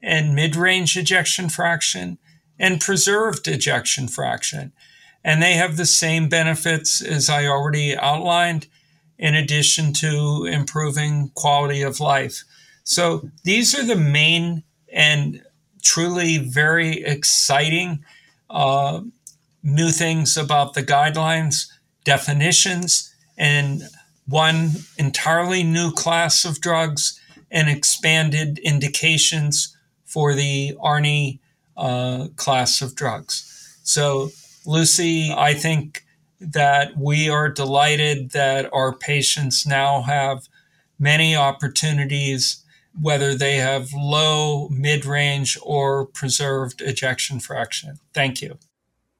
and 0.02 0.34
mid 0.34 0.54
range 0.54 0.96
ejection 0.96 1.48
fraction 1.48 2.18
and 2.58 2.80
preserved 2.80 3.48
ejection 3.48 4.08
fraction. 4.08 4.72
And 5.24 5.42
they 5.42 5.54
have 5.54 5.76
the 5.76 5.86
same 5.86 6.28
benefits 6.28 7.02
as 7.02 7.28
I 7.28 7.46
already 7.46 7.96
outlined, 7.96 8.66
in 9.18 9.34
addition 9.34 9.92
to 9.94 10.46
improving 10.48 11.30
quality 11.34 11.82
of 11.82 11.98
life. 11.98 12.44
So 12.84 13.28
these 13.42 13.76
are 13.76 13.84
the 13.84 13.96
main 13.96 14.62
and 14.92 15.42
truly 15.82 16.38
very 16.38 17.02
exciting 17.02 18.04
uh, 18.48 19.00
new 19.62 19.90
things 19.90 20.36
about 20.36 20.74
the 20.74 20.82
guidelines, 20.82 21.66
definitions, 22.04 23.14
and 23.36 23.82
one 24.26 24.70
entirely 24.98 25.62
new 25.62 25.90
class 25.90 26.44
of 26.44 26.60
drugs 26.60 27.18
and 27.50 27.68
expanded 27.68 28.58
indications 28.58 29.76
for 30.04 30.34
the 30.34 30.76
ARNI 30.80 31.38
uh, 31.76 32.28
class 32.36 32.82
of 32.82 32.94
drugs. 32.94 33.78
So, 33.82 34.30
Lucy, 34.66 35.32
I 35.34 35.54
think 35.54 36.04
that 36.40 36.96
we 36.96 37.28
are 37.28 37.48
delighted 37.48 38.30
that 38.30 38.68
our 38.72 38.94
patients 38.94 39.66
now 39.66 40.02
have 40.02 40.48
many 40.98 41.34
opportunities, 41.34 42.64
whether 43.00 43.34
they 43.34 43.56
have 43.56 43.92
low, 43.94 44.68
mid 44.68 45.06
range, 45.06 45.58
or 45.62 46.06
preserved 46.06 46.80
ejection 46.82 47.40
fraction. 47.40 47.98
Thank 48.12 48.42
you. 48.42 48.58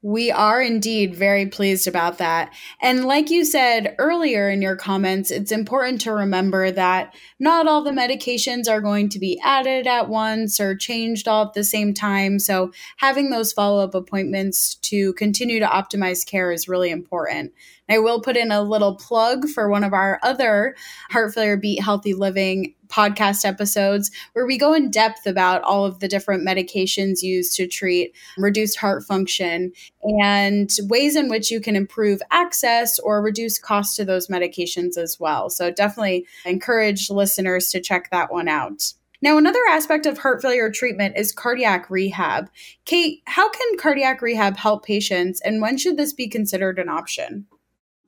We 0.00 0.31
are 0.31 0.62
indeed 0.62 1.17
very 1.17 1.47
pleased 1.47 1.88
about 1.88 2.19
that. 2.19 2.55
And 2.81 3.05
like 3.05 3.31
you 3.31 3.45
said 3.45 3.97
earlier 3.99 4.49
in 4.49 4.62
your 4.62 4.76
comments, 4.76 5.33
it's 5.33 5.50
important 5.50 6.00
to 6.02 6.12
remember 6.12 6.71
that 6.71 7.17
not 7.40 7.67
all 7.67 7.83
the 7.83 7.90
medications 7.90 8.71
are 8.71 8.81
going 8.81 9.09
to 9.09 9.19
be 9.19 9.40
added 9.43 9.88
at 9.88 10.09
once 10.09 10.61
or 10.61 10.76
changed 10.76 11.26
all 11.26 11.47
at 11.47 11.55
the 11.55 11.64
same 11.64 11.95
time. 11.95 12.38
So, 12.38 12.71
having 12.99 13.31
those 13.31 13.52
follow 13.52 13.83
up 13.83 13.95
appointments 13.97 14.76
to 14.76 15.14
continue 15.14 15.59
to 15.59 15.67
optimize 15.67 16.25
care 16.25 16.52
is 16.52 16.69
really 16.69 16.90
important. 16.90 17.52
I 17.88 17.99
will 17.99 18.21
put 18.21 18.37
in 18.37 18.52
a 18.52 18.62
little 18.62 18.95
plug 18.95 19.49
for 19.49 19.69
one 19.69 19.83
of 19.83 19.95
our 19.95 20.21
other 20.23 20.76
Heart 21.11 21.35
Failure 21.35 21.57
Beat 21.57 21.83
Healthy 21.83 22.14
Living 22.14 22.75
podcast 22.88 23.45
episodes 23.45 24.11
where 24.33 24.47
we 24.47 24.59
go 24.59 24.73
in 24.73 24.90
depth 24.90 25.26
about 25.26 25.62
all 25.62 25.85
of 25.85 26.00
the 26.00 26.09
different 26.09 26.47
medications 26.47 27.23
used 27.23 27.54
to 27.57 27.66
treat 27.66 28.14
reduced 28.37 28.78
heart 28.78 29.04
function 29.04 29.73
and 30.02 30.71
ways 30.83 31.16
in 31.16 31.28
which 31.28 31.50
you 31.50 31.61
can 31.61 31.76
improve 31.76 32.21
access 32.30 32.99
or 32.99 33.23
reduce 33.23 33.59
costs 33.59 33.97
to 33.97 34.04
those 34.04 34.28
medications 34.28 34.97
as 34.97 35.18
well. 35.21 35.50
So 35.50 35.71
definitely 35.71 36.26
encourage 36.45 37.11
listeners 37.11 37.70
to 37.70 37.81
check 37.81 38.11
that 38.11 38.33
one 38.33 38.48
out. 38.48 38.92
Now, 39.20 39.37
another 39.37 39.59
aspect 39.68 40.07
of 40.07 40.18
heart 40.18 40.40
failure 40.40 40.70
treatment 40.70 41.16
is 41.16 41.33
cardiac 41.33 41.90
rehab. 41.90 42.51
Kate, 42.85 43.20
how 43.27 43.51
can 43.51 43.77
cardiac 43.77 44.22
rehab 44.22 44.57
help 44.57 44.85
patients 44.85 45.40
and 45.40 45.61
when 45.61 45.77
should 45.77 45.96
this 45.96 46.12
be 46.12 46.29
considered 46.29 46.79
an 46.79 46.88
option? 46.88 47.46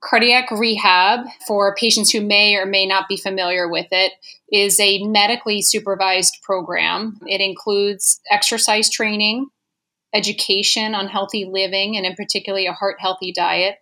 Cardiac 0.01 0.49
rehab, 0.49 1.27
for 1.47 1.75
patients 1.75 2.09
who 2.09 2.21
may 2.21 2.55
or 2.55 2.65
may 2.65 2.87
not 2.87 3.07
be 3.07 3.17
familiar 3.17 3.69
with 3.69 3.87
it, 3.91 4.13
is 4.51 4.79
a 4.79 5.03
medically 5.03 5.61
supervised 5.61 6.39
program. 6.41 7.19
It 7.27 7.39
includes 7.39 8.19
exercise 8.31 8.89
training, 8.89 9.47
education 10.13 10.95
on 10.95 11.07
healthy 11.07 11.45
living, 11.45 11.95
and 11.95 12.05
in 12.05 12.15
particularly 12.15 12.65
a 12.65 12.73
heart 12.73 12.97
healthy 12.99 13.31
diet, 13.31 13.77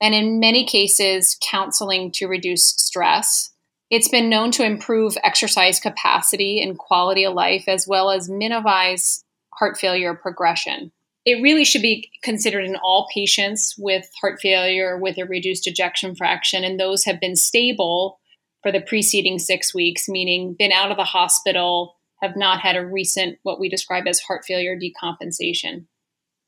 and 0.00 0.14
in 0.14 0.40
many 0.40 0.64
cases, 0.64 1.36
counseling 1.42 2.10
to 2.12 2.26
reduce 2.26 2.64
stress. 2.64 3.50
It's 3.90 4.08
been 4.08 4.30
known 4.30 4.50
to 4.52 4.64
improve 4.64 5.18
exercise 5.22 5.78
capacity 5.78 6.62
and 6.62 6.78
quality 6.78 7.24
of 7.24 7.34
life, 7.34 7.64
as 7.68 7.86
well 7.86 8.10
as 8.10 8.30
minimize 8.30 9.24
heart 9.52 9.76
failure 9.76 10.14
progression 10.14 10.90
it 11.24 11.42
really 11.42 11.64
should 11.64 11.82
be 11.82 12.10
considered 12.22 12.64
in 12.64 12.76
all 12.76 13.08
patients 13.12 13.74
with 13.78 14.08
heart 14.20 14.40
failure 14.40 14.98
with 14.98 15.18
a 15.18 15.24
reduced 15.24 15.66
ejection 15.66 16.14
fraction, 16.14 16.64
and 16.64 16.78
those 16.78 17.04
have 17.04 17.20
been 17.20 17.36
stable 17.36 18.18
for 18.62 18.72
the 18.72 18.80
preceding 18.80 19.38
six 19.38 19.74
weeks, 19.74 20.08
meaning 20.08 20.54
been 20.58 20.72
out 20.72 20.90
of 20.90 20.96
the 20.96 21.04
hospital, 21.04 21.96
have 22.22 22.36
not 22.36 22.60
had 22.60 22.76
a 22.76 22.86
recent, 22.86 23.38
what 23.42 23.60
we 23.60 23.68
describe 23.68 24.06
as 24.06 24.20
heart 24.20 24.44
failure 24.44 24.78
decompensation. 24.78 25.86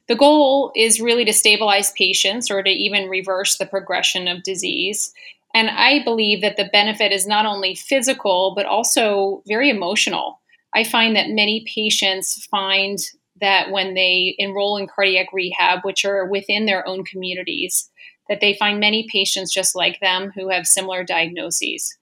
The 0.08 0.16
goal 0.16 0.72
is 0.74 1.00
really 1.00 1.24
to 1.24 1.32
stabilize 1.32 1.92
patients 1.92 2.50
or 2.50 2.62
to 2.62 2.70
even 2.70 3.08
reverse 3.08 3.56
the 3.56 3.66
progression 3.66 4.28
of 4.28 4.42
disease. 4.42 5.12
And 5.54 5.70
I 5.70 6.02
believe 6.02 6.40
that 6.42 6.56
the 6.56 6.68
benefit 6.72 7.12
is 7.12 7.26
not 7.26 7.46
only 7.46 7.74
physical, 7.74 8.52
but 8.54 8.66
also 8.66 9.42
very 9.46 9.70
emotional. 9.70 10.40
I 10.74 10.84
find 10.84 11.14
that 11.14 11.28
many 11.28 11.64
patients 11.72 12.46
find 12.46 12.98
that 13.40 13.70
when 13.70 13.94
they 13.94 14.34
enroll 14.38 14.76
in 14.76 14.86
cardiac 14.86 15.32
rehab, 15.32 15.80
which 15.82 16.04
are 16.04 16.26
within 16.26 16.66
their 16.66 16.86
own 16.86 17.04
communities, 17.04 17.90
that 18.28 18.40
they 18.40 18.54
find 18.54 18.78
many 18.78 19.06
patients 19.10 19.52
just 19.52 19.74
like 19.74 19.98
them 20.00 20.32
who 20.34 20.48
have 20.48 20.66
similar 20.66 21.04
diagnoses. 21.04 21.96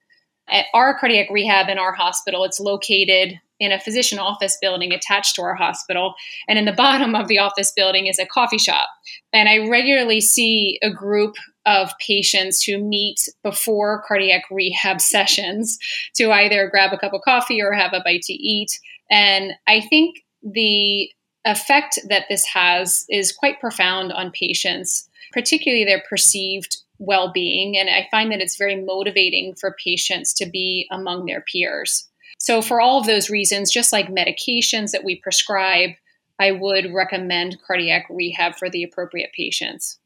At 0.48 0.66
our 0.74 0.98
cardiac 0.98 1.28
rehab 1.30 1.68
in 1.68 1.78
our 1.78 1.92
hospital, 1.92 2.44
it's 2.44 2.60
located 2.60 3.40
in 3.60 3.72
a 3.72 3.80
physician 3.80 4.18
office 4.18 4.56
building 4.60 4.92
attached 4.92 5.36
to 5.36 5.42
our 5.42 5.54
hospital. 5.54 6.14
And 6.48 6.58
in 6.58 6.64
the 6.64 6.72
bottom 6.76 7.14
of 7.14 7.28
the 7.28 7.38
office 7.38 7.72
building 7.76 8.06
is 8.06 8.18
a 8.18 8.26
coffee 8.26 8.58
shop. 8.58 8.88
And 9.32 9.48
I 9.48 9.68
regularly 9.68 10.20
see 10.20 10.78
a 10.82 10.90
group 10.90 11.36
of 11.66 11.90
patients 12.04 12.62
who 12.62 12.78
meet 12.78 13.28
before 13.44 14.02
cardiac 14.08 14.44
rehab 14.50 15.00
sessions 15.00 15.78
to 16.16 16.32
either 16.32 16.68
grab 16.68 16.92
a 16.92 16.98
cup 16.98 17.12
of 17.12 17.20
coffee 17.22 17.60
or 17.62 17.72
have 17.72 17.92
a 17.92 18.02
bite 18.04 18.22
to 18.22 18.32
eat. 18.32 18.70
And 19.10 19.52
I 19.68 19.80
think 19.80 20.16
the 20.42 21.10
effect 21.44 21.98
that 22.08 22.26
this 22.28 22.44
has 22.46 23.04
is 23.08 23.32
quite 23.32 23.60
profound 23.60 24.12
on 24.12 24.30
patients, 24.30 25.08
particularly 25.32 25.84
their 25.84 26.02
perceived 26.08 26.78
well 26.98 27.32
being. 27.32 27.76
And 27.78 27.88
I 27.88 28.06
find 28.10 28.30
that 28.30 28.40
it's 28.40 28.58
very 28.58 28.76
motivating 28.76 29.54
for 29.54 29.76
patients 29.82 30.34
to 30.34 30.46
be 30.46 30.86
among 30.90 31.26
their 31.26 31.40
peers. 31.40 32.06
So, 32.38 32.62
for 32.62 32.80
all 32.80 32.98
of 32.98 33.06
those 33.06 33.30
reasons, 33.30 33.70
just 33.70 33.92
like 33.92 34.08
medications 34.08 34.92
that 34.92 35.04
we 35.04 35.16
prescribe, 35.16 35.90
I 36.38 36.52
would 36.52 36.92
recommend 36.92 37.58
cardiac 37.66 38.06
rehab 38.08 38.54
for 38.56 38.70
the 38.70 38.82
appropriate 38.82 39.32
patients. 39.34 39.98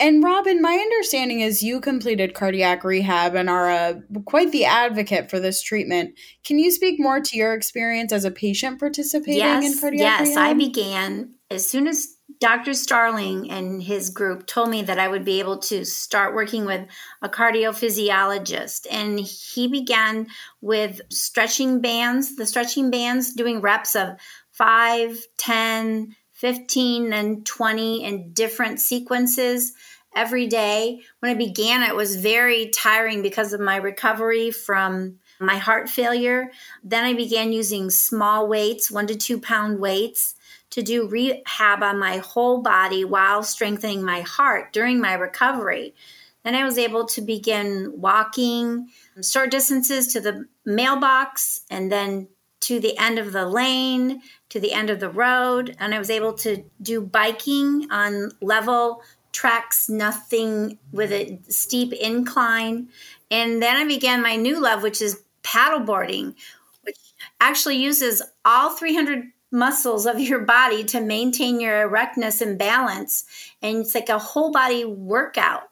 And 0.00 0.24
Robin, 0.24 0.60
my 0.60 0.72
understanding 0.72 1.40
is 1.40 1.62
you 1.62 1.80
completed 1.80 2.34
cardiac 2.34 2.82
rehab 2.82 3.36
and 3.36 3.48
are 3.48 3.70
a, 3.70 4.02
quite 4.24 4.50
the 4.50 4.64
advocate 4.64 5.30
for 5.30 5.38
this 5.38 5.62
treatment. 5.62 6.18
Can 6.44 6.58
you 6.58 6.72
speak 6.72 6.98
more 6.98 7.20
to 7.20 7.36
your 7.36 7.54
experience 7.54 8.12
as 8.12 8.24
a 8.24 8.30
patient 8.30 8.80
participating 8.80 9.38
yes, 9.38 9.64
in 9.64 9.78
cardiac 9.78 10.00
yes, 10.00 10.20
rehab? 10.20 10.26
Yes, 10.28 10.36
I 10.36 10.54
began 10.54 11.34
as 11.50 11.68
soon 11.68 11.86
as 11.86 12.16
Dr. 12.40 12.74
Starling 12.74 13.50
and 13.52 13.80
his 13.80 14.10
group 14.10 14.46
told 14.46 14.68
me 14.68 14.82
that 14.82 14.98
I 14.98 15.06
would 15.06 15.24
be 15.24 15.38
able 15.38 15.58
to 15.58 15.84
start 15.84 16.34
working 16.34 16.64
with 16.64 16.88
a 17.20 17.28
cardiophysiologist. 17.28 18.88
And 18.90 19.20
he 19.20 19.68
began 19.68 20.26
with 20.60 21.00
stretching 21.10 21.80
bands, 21.80 22.34
the 22.34 22.46
stretching 22.46 22.90
bands, 22.90 23.32
doing 23.34 23.60
reps 23.60 23.94
of 23.94 24.18
5, 24.50 25.18
10, 25.38 26.16
15, 26.42 27.12
and 27.12 27.46
20 27.46 28.02
in 28.02 28.32
different 28.32 28.80
sequences 28.80 29.74
every 30.12 30.48
day. 30.48 31.00
When 31.20 31.30
I 31.30 31.34
began, 31.34 31.84
it 31.84 31.94
was 31.94 32.16
very 32.16 32.68
tiring 32.70 33.22
because 33.22 33.52
of 33.52 33.60
my 33.60 33.76
recovery 33.76 34.50
from 34.50 35.20
my 35.38 35.58
heart 35.58 35.88
failure. 35.88 36.50
Then 36.82 37.04
I 37.04 37.14
began 37.14 37.52
using 37.52 37.90
small 37.90 38.48
weights, 38.48 38.90
one 38.90 39.06
to 39.06 39.14
two 39.14 39.40
pound 39.40 39.78
weights, 39.78 40.34
to 40.70 40.82
do 40.82 41.06
rehab 41.06 41.80
on 41.80 42.00
my 42.00 42.16
whole 42.16 42.60
body 42.60 43.04
while 43.04 43.44
strengthening 43.44 44.02
my 44.02 44.22
heart 44.22 44.72
during 44.72 45.00
my 45.00 45.14
recovery. 45.14 45.94
Then 46.42 46.56
I 46.56 46.64
was 46.64 46.76
able 46.76 47.06
to 47.06 47.20
begin 47.20 47.92
walking 47.94 48.88
short 49.22 49.52
distances 49.52 50.12
to 50.12 50.20
the 50.20 50.46
mailbox 50.64 51.60
and 51.70 51.92
then 51.92 52.26
to 52.62 52.80
the 52.80 52.96
end 52.98 53.18
of 53.18 53.32
the 53.32 53.46
lane, 53.46 54.22
to 54.48 54.58
the 54.58 54.72
end 54.72 54.90
of 54.90 55.00
the 55.00 55.10
road. 55.10 55.76
And 55.78 55.94
I 55.94 55.98
was 55.98 56.10
able 56.10 56.32
to 56.34 56.64
do 56.80 57.00
biking 57.00 57.88
on 57.90 58.32
level 58.40 59.02
tracks, 59.32 59.88
nothing 59.88 60.78
with 60.92 61.12
a 61.12 61.38
steep 61.48 61.92
incline. 61.92 62.88
And 63.30 63.62
then 63.62 63.76
I 63.76 63.86
began 63.86 64.22
my 64.22 64.36
new 64.36 64.60
love, 64.60 64.82
which 64.82 65.00
is 65.00 65.22
paddleboarding, 65.42 66.34
which 66.82 66.98
actually 67.40 67.76
uses 67.76 68.22
all 68.44 68.76
300 68.76 69.24
muscles 69.50 70.06
of 70.06 70.18
your 70.18 70.40
body 70.40 70.82
to 70.82 71.00
maintain 71.00 71.60
your 71.60 71.82
erectness 71.82 72.40
and 72.40 72.58
balance. 72.58 73.24
And 73.60 73.78
it's 73.78 73.94
like 73.94 74.08
a 74.08 74.18
whole 74.18 74.50
body 74.50 74.84
workout. 74.84 75.64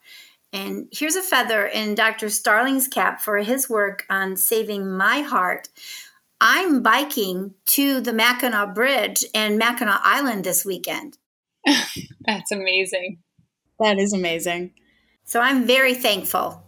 And 0.52 0.88
here's 0.92 1.16
a 1.16 1.22
feather 1.22 1.64
in 1.66 1.94
Dr. 1.94 2.28
Starling's 2.28 2.88
cap 2.88 3.20
for 3.20 3.38
his 3.38 3.70
work 3.70 4.04
on 4.10 4.36
saving 4.36 4.96
my 4.96 5.20
heart. 5.20 5.68
I'm 6.40 6.82
biking 6.82 7.54
to 7.66 8.00
the 8.00 8.12
Mackinac 8.12 8.74
Bridge 8.74 9.24
and 9.34 9.58
Mackinac 9.58 10.00
Island 10.02 10.44
this 10.44 10.64
weekend. 10.64 11.18
That's 12.26 12.50
amazing. 12.50 13.18
That 13.78 13.98
is 13.98 14.12
amazing. 14.12 14.72
So 15.24 15.40
I'm 15.40 15.66
very 15.66 15.94
thankful. 15.94 16.62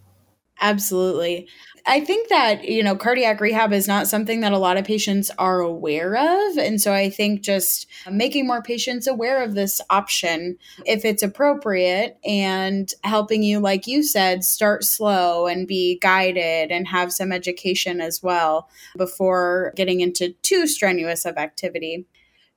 Absolutely. 0.60 1.48
I 1.84 2.00
think 2.00 2.28
that, 2.28 2.64
you 2.64 2.82
know, 2.82 2.94
cardiac 2.94 3.40
rehab 3.40 3.72
is 3.72 3.88
not 3.88 4.06
something 4.06 4.40
that 4.40 4.52
a 4.52 4.58
lot 4.58 4.76
of 4.76 4.84
patients 4.84 5.30
are 5.38 5.60
aware 5.60 6.16
of. 6.16 6.56
And 6.56 6.80
so 6.80 6.92
I 6.92 7.10
think 7.10 7.40
just 7.42 7.88
making 8.10 8.46
more 8.46 8.62
patients 8.62 9.06
aware 9.06 9.42
of 9.42 9.54
this 9.54 9.80
option, 9.90 10.58
if 10.86 11.04
it's 11.04 11.22
appropriate, 11.22 12.18
and 12.24 12.92
helping 13.02 13.42
you, 13.42 13.58
like 13.58 13.86
you 13.86 14.02
said, 14.02 14.44
start 14.44 14.84
slow 14.84 15.46
and 15.46 15.66
be 15.66 15.98
guided 15.98 16.70
and 16.70 16.86
have 16.86 17.12
some 17.12 17.32
education 17.32 18.00
as 18.00 18.22
well 18.22 18.68
before 18.96 19.72
getting 19.74 20.00
into 20.00 20.34
too 20.42 20.66
strenuous 20.66 21.24
of 21.24 21.36
activity. 21.36 22.06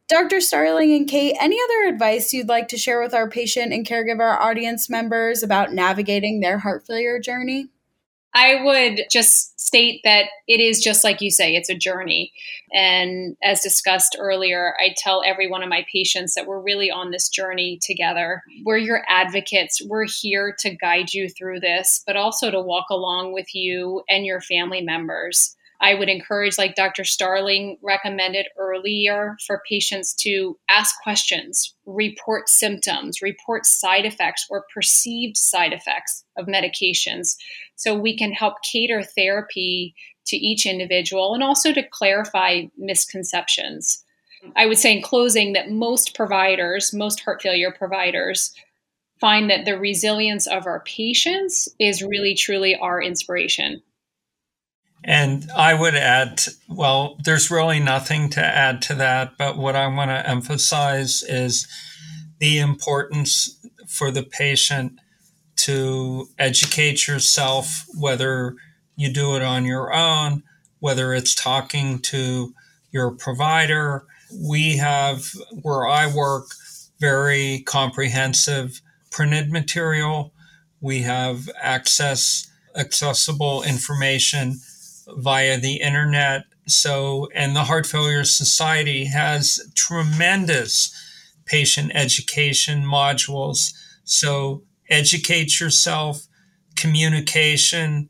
Dr. 0.07 0.39
Starling 0.39 0.93
and 0.93 1.07
Kate, 1.07 1.35
any 1.39 1.57
other 1.63 1.93
advice 1.93 2.31
you'd 2.31 2.47
like 2.47 2.67
to 2.67 2.77
share 2.77 3.01
with 3.01 3.15
our 3.15 3.27
patient 3.27 3.73
and 3.73 3.87
caregiver 3.87 4.39
audience 4.39 4.87
members 4.87 5.41
about 5.41 5.73
navigating 5.73 6.41
their 6.41 6.59
heart 6.59 6.85
failure 6.85 7.19
journey? 7.19 7.69
I 8.35 8.61
would 8.63 9.05
just 9.09 9.57
state 9.59 10.01
that 10.03 10.25
it 10.47 10.59
is 10.59 10.83
just 10.83 11.03
like 11.03 11.21
you 11.21 11.31
say, 11.31 11.55
it's 11.55 11.69
a 11.69 11.75
journey. 11.75 12.33
And 12.73 13.37
as 13.41 13.61
discussed 13.61 14.17
earlier, 14.19 14.75
I 14.77 14.93
tell 14.97 15.23
every 15.25 15.49
one 15.49 15.63
of 15.63 15.69
my 15.69 15.85
patients 15.91 16.35
that 16.35 16.45
we're 16.45 16.59
really 16.59 16.91
on 16.91 17.11
this 17.11 17.29
journey 17.29 17.79
together. 17.81 18.43
We're 18.65 18.77
your 18.77 19.03
advocates. 19.07 19.81
We're 19.83 20.05
here 20.05 20.53
to 20.59 20.75
guide 20.75 21.13
you 21.13 21.29
through 21.29 21.61
this, 21.61 22.03
but 22.05 22.17
also 22.17 22.51
to 22.51 22.61
walk 22.61 22.87
along 22.91 23.33
with 23.33 23.55
you 23.55 24.03
and 24.09 24.25
your 24.25 24.41
family 24.41 24.81
members. 24.81 25.55
I 25.85 25.93
would 25.93 26.09
encourage, 26.09 26.57
like 26.57 26.73
Dr. 26.73 27.03
Starling 27.03 27.77
recommended 27.83 28.47
earlier, 28.57 29.37
for 29.45 29.61
patients 29.69 30.15
to 30.15 30.57
ask 30.67 30.95
questions, 31.03 31.75
report 31.85 32.49
symptoms, 32.49 33.21
report 33.21 33.67
side 33.67 34.03
effects 34.03 34.47
or 34.49 34.65
perceived 34.73 35.37
side 35.37 35.73
effects 35.73 36.25
of 36.39 36.47
medications 36.47 37.35
so 37.75 37.93
we 37.93 38.17
can 38.17 38.31
help 38.31 38.55
cater 38.63 39.03
therapy 39.03 39.93
to 40.25 40.35
each 40.35 40.65
individual 40.65 41.35
and 41.35 41.43
also 41.43 41.71
to 41.71 41.87
clarify 41.87 42.63
misconceptions. 42.79 44.03
I 44.55 44.65
would 44.65 44.79
say 44.79 44.91
in 44.91 45.03
closing 45.03 45.53
that 45.53 45.69
most 45.69 46.15
providers, 46.15 46.95
most 46.95 47.19
heart 47.19 47.43
failure 47.43 47.71
providers, 47.71 48.55
find 49.19 49.51
that 49.51 49.65
the 49.65 49.77
resilience 49.77 50.47
of 50.47 50.65
our 50.65 50.79
patients 50.79 51.69
is 51.79 52.01
really 52.01 52.33
truly 52.33 52.75
our 52.75 52.99
inspiration. 52.99 53.83
And 55.07 55.51
I 55.55 55.75
would 55.75 55.93
add, 55.93 56.41
well, 56.67 57.17
there's 57.23 57.51
really 57.51 57.79
nothing 57.79 58.27
to 58.31 58.43
add 58.43 58.81
to 58.83 58.95
that, 58.95 59.37
but 59.37 59.55
what 59.55 59.75
I 59.75 59.85
want 59.85 60.09
to 60.09 60.27
emphasize 60.27 61.21
is 61.21 61.67
the 62.39 62.57
importance 62.57 63.63
for 63.87 64.09
the 64.09 64.23
patient 64.23 64.99
to 65.57 66.27
educate 66.39 67.07
yourself, 67.07 67.85
whether 67.95 68.55
you 68.95 69.13
do 69.13 69.35
it 69.35 69.43
on 69.43 69.63
your 69.63 69.93
own, 69.93 70.41
whether 70.79 71.13
it's 71.13 71.35
talking 71.35 71.99
to 71.99 72.55
your 72.89 73.11
provider. 73.11 74.05
We 74.33 74.77
have, 74.77 75.31
where 75.61 75.85
I 75.85 76.11
work, 76.11 76.47
very 76.99 77.61
comprehensive 77.67 78.81
printed 79.11 79.51
material. 79.51 80.33
We 80.81 81.03
have 81.03 81.47
access, 81.61 82.51
accessible 82.75 83.61
information 83.61 84.55
via 85.07 85.59
the 85.59 85.75
internet. 85.75 86.43
So, 86.67 87.29
and 87.35 87.55
the 87.55 87.63
Heart 87.63 87.85
Failure 87.85 88.23
Society 88.23 89.05
has 89.05 89.59
tremendous 89.75 90.91
patient 91.45 91.91
education 91.93 92.83
modules. 92.83 93.73
So, 94.03 94.63
educate 94.89 95.59
yourself, 95.59 96.27
communication, 96.75 98.09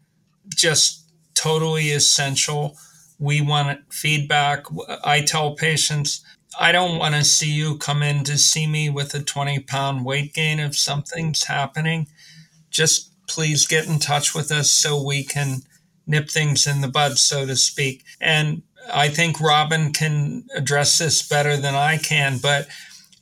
just 0.49 1.05
totally 1.33 1.91
essential. 1.91 2.77
We 3.19 3.41
want 3.41 3.93
feedback. 3.93 4.65
I 5.03 5.21
tell 5.21 5.55
patients, 5.55 6.23
I 6.59 6.71
don't 6.71 6.97
want 6.97 7.15
to 7.15 7.23
see 7.23 7.51
you 7.51 7.77
come 7.77 8.01
in 8.01 8.23
to 8.25 8.37
see 8.37 8.67
me 8.67 8.89
with 8.89 9.13
a 9.13 9.21
20 9.21 9.59
pound 9.61 10.05
weight 10.05 10.33
gain 10.33 10.59
if 10.59 10.77
something's 10.77 11.43
happening. 11.43 12.07
Just 12.69 13.11
please 13.27 13.67
get 13.67 13.87
in 13.87 13.99
touch 13.99 14.33
with 14.33 14.51
us 14.51 14.71
so 14.71 15.01
we 15.01 15.23
can 15.23 15.61
nip 16.07 16.29
things 16.29 16.67
in 16.67 16.81
the 16.81 16.87
bud, 16.87 17.17
so 17.17 17.45
to 17.45 17.55
speak. 17.55 18.03
And 18.21 18.61
I 18.93 19.09
think 19.09 19.39
Robin 19.39 19.91
can 19.91 20.45
address 20.55 20.97
this 20.97 21.27
better 21.27 21.57
than 21.57 21.75
I 21.75 21.97
can, 21.97 22.37
but 22.37 22.67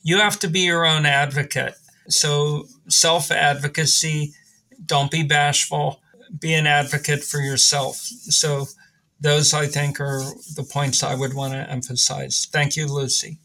you 0.02 0.18
have 0.18 0.38
to 0.40 0.48
be 0.48 0.60
your 0.60 0.84
own 0.84 1.06
advocate. 1.06 1.74
So, 2.08 2.66
self 2.88 3.30
advocacy, 3.30 4.34
don't 4.84 5.10
be 5.10 5.22
bashful, 5.22 6.00
be 6.38 6.52
an 6.52 6.66
advocate 6.66 7.24
for 7.24 7.40
yourself. 7.40 7.96
So, 7.96 8.66
those 9.20 9.54
I 9.54 9.66
think 9.66 10.00
are 10.00 10.22
the 10.54 10.68
points 10.70 11.02
I 11.02 11.14
would 11.14 11.32
want 11.32 11.54
to 11.54 11.70
emphasize. 11.70 12.46
Thank 12.52 12.76
you, 12.76 12.86
Lucy. 12.86 13.38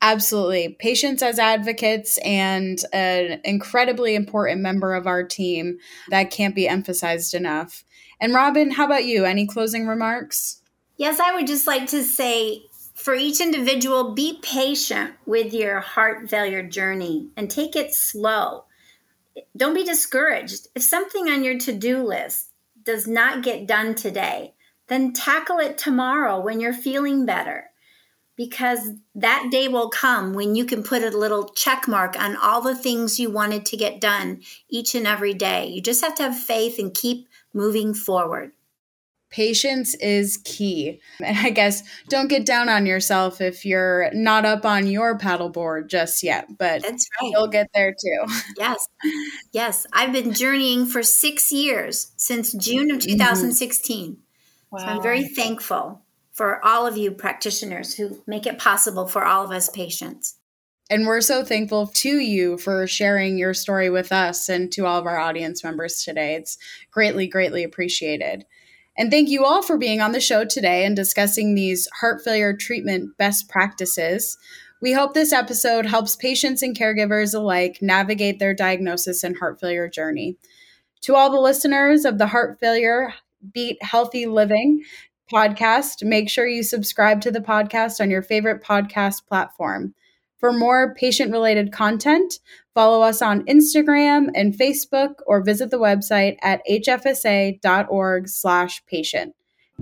Absolutely. 0.00 0.76
Patients 0.78 1.22
as 1.22 1.40
advocates 1.40 2.18
and 2.18 2.78
an 2.92 3.40
incredibly 3.42 4.14
important 4.14 4.60
member 4.60 4.94
of 4.94 5.08
our 5.08 5.24
team 5.24 5.78
that 6.10 6.30
can't 6.30 6.54
be 6.54 6.68
emphasized 6.68 7.34
enough. 7.34 7.84
And 8.20 8.34
Robin, 8.34 8.72
how 8.72 8.86
about 8.86 9.04
you? 9.04 9.24
Any 9.24 9.46
closing 9.46 9.86
remarks? 9.86 10.60
Yes, 10.96 11.20
I 11.20 11.34
would 11.34 11.46
just 11.46 11.66
like 11.66 11.86
to 11.88 12.02
say 12.02 12.62
for 12.98 13.14
each 13.14 13.40
individual, 13.40 14.12
be 14.12 14.40
patient 14.42 15.14
with 15.24 15.54
your 15.54 15.78
heart 15.78 16.28
failure 16.28 16.64
journey 16.64 17.28
and 17.36 17.48
take 17.48 17.76
it 17.76 17.94
slow. 17.94 18.64
Don't 19.56 19.72
be 19.72 19.84
discouraged. 19.84 20.66
If 20.74 20.82
something 20.82 21.28
on 21.28 21.44
your 21.44 21.58
to 21.60 21.72
do 21.72 22.02
list 22.02 22.50
does 22.82 23.06
not 23.06 23.44
get 23.44 23.68
done 23.68 23.94
today, 23.94 24.54
then 24.88 25.12
tackle 25.12 25.60
it 25.60 25.78
tomorrow 25.78 26.40
when 26.40 26.58
you're 26.58 26.72
feeling 26.72 27.24
better. 27.24 27.70
Because 28.38 28.92
that 29.16 29.48
day 29.50 29.66
will 29.66 29.90
come 29.90 30.32
when 30.32 30.54
you 30.54 30.64
can 30.64 30.84
put 30.84 31.02
a 31.02 31.10
little 31.10 31.48
check 31.48 31.88
mark 31.88 32.18
on 32.18 32.36
all 32.36 32.62
the 32.62 32.76
things 32.76 33.18
you 33.18 33.30
wanted 33.30 33.66
to 33.66 33.76
get 33.76 34.00
done 34.00 34.42
each 34.70 34.94
and 34.94 35.08
every 35.08 35.34
day. 35.34 35.66
You 35.66 35.82
just 35.82 36.02
have 36.02 36.14
to 36.14 36.22
have 36.22 36.38
faith 36.38 36.78
and 36.78 36.94
keep 36.94 37.28
moving 37.52 37.92
forward. 37.94 38.52
Patience 39.30 39.94
is 39.96 40.38
key. 40.44 41.00
And 41.22 41.36
I 41.36 41.50
guess 41.50 41.82
don't 42.08 42.28
get 42.28 42.46
down 42.46 42.68
on 42.68 42.86
yourself 42.86 43.40
if 43.40 43.66
you're 43.66 44.10
not 44.14 44.46
up 44.46 44.64
on 44.64 44.86
your 44.86 45.18
paddleboard 45.18 45.88
just 45.88 46.22
yet, 46.22 46.46
but 46.56 46.82
That's 46.82 47.08
right. 47.20 47.32
you'll 47.32 47.48
get 47.48 47.68
there 47.74 47.92
too. 47.92 48.34
Yes. 48.56 48.88
Yes. 49.52 49.86
I've 49.92 50.12
been 50.12 50.32
journeying 50.32 50.86
for 50.86 51.02
six 51.02 51.52
years 51.52 52.12
since 52.16 52.52
June 52.52 52.92
of 52.92 53.00
2016. 53.00 54.12
Mm-hmm. 54.12 54.20
Wow. 54.70 54.78
So 54.78 54.86
I'm 54.86 55.02
very 55.02 55.26
thankful 55.28 56.02
for 56.38 56.64
all 56.64 56.86
of 56.86 56.96
you 56.96 57.10
practitioners 57.10 57.94
who 57.94 58.22
make 58.24 58.46
it 58.46 58.60
possible 58.60 59.08
for 59.08 59.24
all 59.24 59.44
of 59.44 59.50
us 59.50 59.68
patients. 59.68 60.36
And 60.88 61.04
we're 61.04 61.20
so 61.20 61.44
thankful 61.44 61.88
to 61.88 62.20
you 62.20 62.58
for 62.58 62.86
sharing 62.86 63.38
your 63.38 63.52
story 63.52 63.90
with 63.90 64.12
us 64.12 64.48
and 64.48 64.70
to 64.72 64.86
all 64.86 65.00
of 65.00 65.06
our 65.06 65.18
audience 65.18 65.64
members 65.64 66.04
today. 66.04 66.36
It's 66.36 66.56
greatly, 66.92 67.26
greatly 67.26 67.64
appreciated. 67.64 68.46
And 68.96 69.10
thank 69.10 69.28
you 69.28 69.44
all 69.44 69.62
for 69.62 69.76
being 69.76 70.00
on 70.00 70.12
the 70.12 70.20
show 70.20 70.44
today 70.44 70.84
and 70.84 70.94
discussing 70.94 71.56
these 71.56 71.88
heart 72.00 72.22
failure 72.22 72.56
treatment 72.56 73.18
best 73.18 73.48
practices. 73.48 74.38
We 74.80 74.92
hope 74.92 75.14
this 75.14 75.32
episode 75.32 75.86
helps 75.86 76.14
patients 76.14 76.62
and 76.62 76.78
caregivers 76.78 77.34
alike 77.34 77.78
navigate 77.82 78.38
their 78.38 78.54
diagnosis 78.54 79.24
and 79.24 79.36
heart 79.36 79.58
failure 79.60 79.88
journey. 79.88 80.36
To 81.02 81.16
all 81.16 81.30
the 81.30 81.40
listeners 81.40 82.04
of 82.04 82.18
the 82.18 82.28
Heart 82.28 82.60
Failure 82.60 83.12
Beat 83.52 83.82
Healthy 83.82 84.26
Living 84.26 84.84
podcast, 85.32 86.04
make 86.04 86.28
sure 86.28 86.46
you 86.46 86.62
subscribe 86.62 87.22
to 87.22 87.30
the 87.30 87.40
podcast 87.40 88.00
on 88.00 88.10
your 88.10 88.20
favorite 88.22 88.62
podcast 88.62 89.26
platform. 89.26 89.94
For 90.38 90.52
more 90.52 90.94
patient 90.94 91.32
related 91.32 91.72
content, 91.72 92.38
follow 92.74 93.02
us 93.02 93.20
on 93.20 93.44
Instagram 93.46 94.28
and 94.34 94.54
Facebook 94.54 95.14
or 95.26 95.42
visit 95.42 95.70
the 95.70 95.78
website 95.78 96.36
at 96.42 96.60
hfsa.org/patient. 96.70 99.34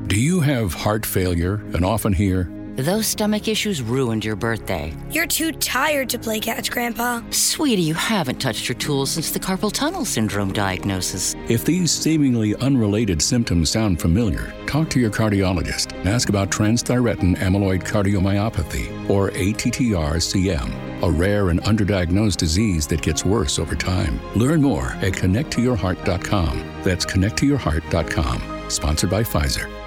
Do 0.07 0.21
you 0.21 0.41
have 0.41 0.75
heart 0.75 1.07
failure 1.07 1.55
and 1.73 1.83
often 1.85 2.13
hear, 2.13 2.51
Those 2.77 3.07
stomach 3.07 3.49
issues 3.49 3.81
ruined 3.81 4.23
your 4.23 4.37
birthday. 4.37 4.93
You're 5.11 5.27
too 5.27 5.51
tired 5.53 6.11
to 6.11 6.19
play 6.19 6.41
catch, 6.41 6.71
Grandpa. 6.71 7.23
Sweetie, 7.31 7.81
you 7.81 7.95
haven't 7.95 8.39
touched 8.39 8.69
your 8.69 8.77
tools 8.77 9.11
since 9.11 9.31
the 9.31 9.41
carpal 9.41 9.73
tunnel 9.73 10.05
syndrome 10.05 10.53
diagnosis. 10.53 11.35
If 11.49 11.65
these 11.65 11.91
seemingly 11.91 12.55
unrelated 12.57 13.23
symptoms 13.23 13.71
sound 13.71 13.99
familiar, 13.99 14.53
talk 14.67 14.91
to 14.91 15.01
your 15.01 15.11
cardiologist 15.11 15.99
and 15.99 16.07
ask 16.07 16.29
about 16.29 16.51
transthyretin 16.51 17.39
amyloid 17.39 17.83
cardiomyopathy, 17.83 19.09
or 19.09 19.31
ATTR-CM, 19.31 21.03
a 21.03 21.11
rare 21.11 21.49
and 21.49 21.63
underdiagnosed 21.63 22.37
disease 22.37 22.87
that 22.89 23.01
gets 23.01 23.25
worse 23.25 23.59
over 23.59 23.75
time. 23.75 24.21
Learn 24.35 24.61
more 24.61 24.89
at 25.01 25.15
connecttoyourheart.com. 25.15 26.83
That's 26.85 27.07
connecttoyourheart.com. 27.07 28.71
Sponsored 28.71 29.09
by 29.09 29.23
Pfizer. 29.23 29.86